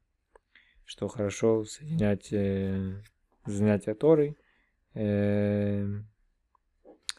что 0.84 1.08
хорошо 1.08 1.64
соединять 1.64 2.32
э, 2.32 3.02
занятия 3.44 3.94
Торой 3.94 4.36
с 4.94 5.00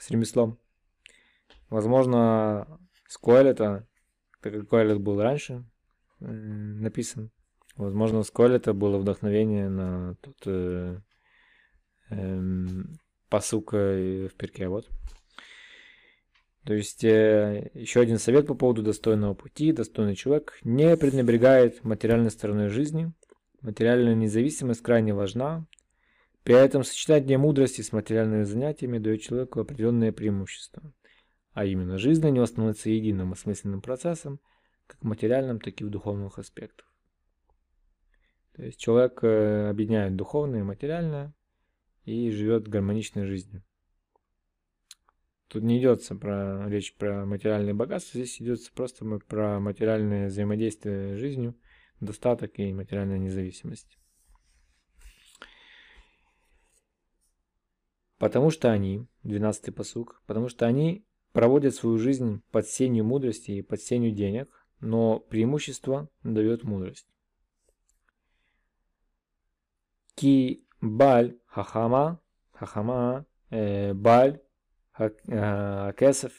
ремеслом. 0.10 0.58
Возможно, 1.70 2.80
с 3.08 3.18
Коэлета, 3.18 3.88
Коэлет 4.42 5.00
был 5.00 5.22
раньше 5.22 5.66
написан, 6.20 7.32
возможно, 7.76 8.24
с 8.24 8.32
Коэлета 8.32 8.74
было 8.74 8.98
вдохновение 8.98 9.70
на 9.70 10.16
тот 10.22 10.38
э, 10.46 11.00
э, 12.10 12.42
посук 13.30 13.74
в 13.74 14.30
перке. 14.38 14.68
Вот. 14.68 14.90
То 16.66 16.74
есть 16.74 17.04
э, 17.04 17.72
еще 17.74 18.02
один 18.02 18.20
совет 18.20 18.48
по 18.48 18.54
поводу 18.54 18.84
достойного 18.84 19.34
пути. 19.34 19.72
Достойный 19.72 20.16
человек 20.16 20.60
не 20.64 20.96
пренебрегает 20.98 21.84
материальной 21.84 22.32
стороной 22.32 22.68
жизни. 22.68 23.14
Материальная 23.62 24.16
независимость 24.16 24.82
крайне 24.82 25.14
важна. 25.14 25.66
При 26.44 26.56
этом 26.56 26.84
сочетание 26.84 27.38
мудрости 27.38 27.82
с 27.82 27.92
материальными 27.92 28.44
занятиями 28.44 28.98
дает 28.98 29.22
человеку 29.22 29.60
определенные 29.60 30.12
преимущества. 30.12 30.94
А 31.60 31.66
именно, 31.66 31.98
жизнь 31.98 32.22
для 32.22 32.32
него 32.32 32.46
становится 32.46 32.90
единым 32.90 33.34
осмысленным 33.34 33.82
процессом, 33.82 34.40
как 34.88 35.02
в 35.02 35.04
материальном, 35.04 35.60
так 35.60 35.82
и 35.82 35.84
в 35.84 35.90
духовных 35.90 36.40
аспектах. 36.40 36.90
То 38.54 38.64
есть 38.64 38.80
человек 38.80 39.22
э, 39.26 39.68
объединяет 39.70 40.16
духовное 40.16 40.62
и 40.62 40.64
материальное 40.64 41.36
и 42.06 42.32
живет 42.32 42.70
гармоничной 42.70 43.26
жизнью. 43.26 43.62
Тут 45.50 45.64
не 45.64 45.82
идется 45.82 46.16
про 46.16 46.70
речь 46.70 46.96
про 46.96 47.26
материальное 47.26 47.74
богатство, 47.74 48.18
здесь 48.18 48.42
идется 48.42 48.72
просто 48.72 49.04
про 49.28 49.60
материальное 49.60 50.30
взаимодействие 50.30 51.18
с 51.18 51.20
жизнью, 51.20 51.60
достаток 52.00 52.58
и 52.58 52.72
материальная 52.72 53.20
независимость. 53.20 54.00
Потому 58.18 58.50
что 58.50 58.72
они, 58.72 59.10
12-й 59.26 59.74
посук, 59.74 60.24
потому 60.26 60.48
что 60.48 60.66
они 60.66 61.06
проводят 61.32 61.76
свою 61.76 61.98
жизнь 61.98 62.42
под 62.52 62.68
сенью 62.68 63.06
мудрости 63.06 63.52
и 63.52 63.62
под 63.62 63.82
сенью 63.82 64.12
денег, 64.12 64.50
но 64.80 65.20
преимущество 65.20 66.10
дает 66.24 66.64
мудрость. 66.64 67.08
Ки 70.16 70.66
баль 70.82 71.38
хахама, 71.46 72.20
хахама, 72.52 73.26
э, 73.50 73.94
баль 73.94 74.42
э, 74.98 75.10
хакесов, 75.28 76.34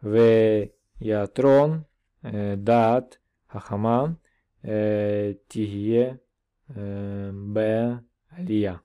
ве 0.00 0.74
ятрон, 0.98 1.86
э, 2.22 2.56
дат 2.56 3.20
хахама, 3.46 4.18
э, 4.62 5.34
тихие, 5.48 6.20
э, 6.68 7.30
бе 7.32 8.04
алия. 8.28 8.80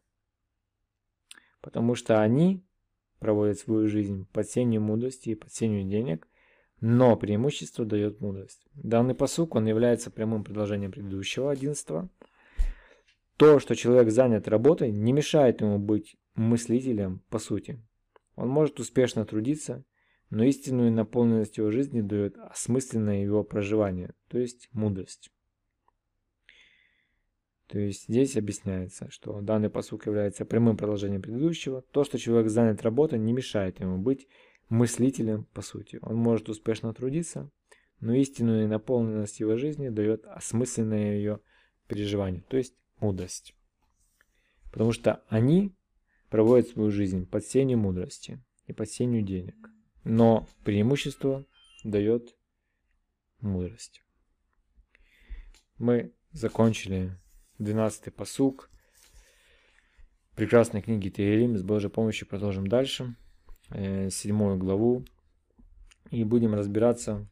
Потому 1.61 1.95
что 1.95 2.21
они 2.21 2.63
проводят 3.21 3.59
свою 3.59 3.87
жизнь 3.87 4.27
под 4.33 4.49
сенью 4.49 4.81
мудрости 4.81 5.29
и 5.29 5.35
под 5.35 5.53
сенью 5.53 5.87
денег, 5.87 6.27
но 6.81 7.15
преимущество 7.15 7.85
дает 7.85 8.19
мудрость. 8.19 8.65
Данный 8.73 9.13
посук, 9.13 9.55
он 9.55 9.67
является 9.67 10.09
прямым 10.09 10.43
продолжением 10.43 10.91
предыдущего, 10.91 11.51
11 11.51 12.09
То, 13.37 13.59
что 13.59 13.75
человек 13.75 14.11
занят 14.11 14.47
работой, 14.47 14.91
не 14.91 15.13
мешает 15.13 15.61
ему 15.61 15.77
быть 15.77 16.17
мыслителем 16.33 17.21
по 17.29 17.37
сути. 17.37 17.79
Он 18.35 18.49
может 18.49 18.79
успешно 18.79 19.23
трудиться, 19.23 19.85
но 20.31 20.43
истинную 20.43 20.91
наполненность 20.91 21.57
его 21.57 21.69
жизни 21.69 22.01
дает 22.01 22.35
осмысленное 22.37 23.21
его 23.21 23.43
проживание, 23.43 24.15
то 24.29 24.39
есть 24.39 24.67
мудрость. 24.71 25.31
То 27.71 27.79
есть 27.79 28.03
здесь 28.09 28.35
объясняется, 28.35 29.09
что 29.11 29.39
данный 29.39 29.69
посук 29.69 30.05
является 30.05 30.43
прямым 30.43 30.75
продолжением 30.75 31.21
предыдущего. 31.21 31.83
То, 31.93 32.03
что 32.03 32.19
человек 32.19 32.51
занят 32.51 32.81
работой, 32.81 33.17
не 33.17 33.31
мешает 33.31 33.79
ему 33.79 33.97
быть 33.97 34.27
мыслителем 34.67 35.45
по 35.53 35.61
сути. 35.61 35.97
Он 36.01 36.17
может 36.17 36.49
успешно 36.49 36.93
трудиться, 36.93 37.49
но 38.01 38.13
истинную 38.13 38.67
наполненность 38.67 39.39
его 39.39 39.55
жизни 39.55 39.87
дает 39.87 40.25
осмысленное 40.25 41.15
ее 41.15 41.39
переживание, 41.87 42.43
то 42.49 42.57
есть 42.57 42.75
мудрость. 42.99 43.55
Потому 44.73 44.91
что 44.91 45.23
они 45.29 45.73
проводит 46.29 46.67
свою 46.67 46.91
жизнь 46.91 47.25
под 47.25 47.45
сенью 47.45 47.77
мудрости 47.77 48.43
и 48.67 48.73
под 48.73 48.89
сенью 48.89 49.21
денег. 49.21 49.55
Но 50.03 50.45
преимущество 50.65 51.45
дает 51.85 52.35
мудрость. 53.39 54.03
Мы 55.77 56.13
закончили 56.33 57.17
12-й 57.61 58.11
посук 58.11 58.69
прекрасной 60.35 60.81
книги 60.81 61.09
Теерим. 61.09 61.57
С 61.57 61.63
Божьей 61.63 61.91
помощью 61.91 62.27
продолжим 62.27 62.65
дальше. 62.65 63.15
Э, 63.69 64.09
седьмую 64.09 64.57
главу. 64.57 65.05
И 66.09 66.23
будем 66.23 66.55
разбираться. 66.55 67.29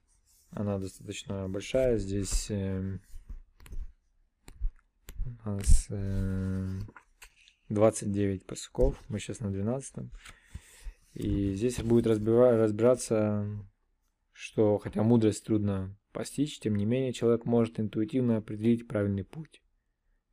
Она 0.52 0.78
достаточно 0.78 1.50
большая. 1.50 1.98
Здесь 1.98 2.52
э, 2.52 3.00
у 5.26 5.50
нас 5.50 5.88
э, 5.90 6.80
29 7.70 8.46
пасуков, 8.46 9.02
мы 9.10 9.20
сейчас 9.20 9.40
на 9.40 9.52
12. 9.52 10.10
И 11.16 11.54
здесь 11.56 11.82
будет 11.82 12.06
разбираться, 12.06 13.48
что 14.32 14.78
хотя 14.78 15.02
мудрость 15.02 15.44
трудно 15.46 15.98
постичь, 16.12 16.60
тем 16.60 16.76
не 16.76 16.86
менее 16.86 17.14
человек 17.14 17.46
может 17.46 17.80
интуитивно 17.80 18.38
определить 18.38 18.88
правильный 18.88 19.24
путь 19.24 19.62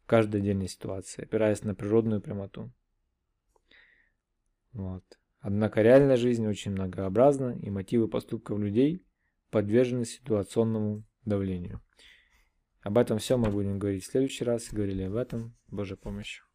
каждой 0.06 0.40
отдельной 0.40 0.68
ситуации, 0.68 1.22
опираясь 1.22 1.62
на 1.62 1.74
природную 1.74 2.20
прямоту. 2.20 2.72
Вот. 4.72 5.04
Однако 5.40 5.82
реальная 5.82 6.16
жизнь 6.16 6.46
очень 6.46 6.72
многообразна, 6.72 7.58
и 7.62 7.70
мотивы 7.70 8.08
поступков 8.08 8.58
людей 8.58 9.04
подвержены 9.50 10.04
ситуационному 10.04 11.04
давлению. 11.24 11.82
Об 12.80 12.98
этом 12.98 13.18
все 13.18 13.36
мы 13.36 13.50
будем 13.50 13.78
говорить 13.78 14.04
в 14.04 14.10
следующий 14.10 14.44
раз. 14.44 14.68
Говорили 14.70 15.02
об 15.02 15.16
этом. 15.16 15.56
Божьей 15.66 15.96
помощью. 15.96 16.45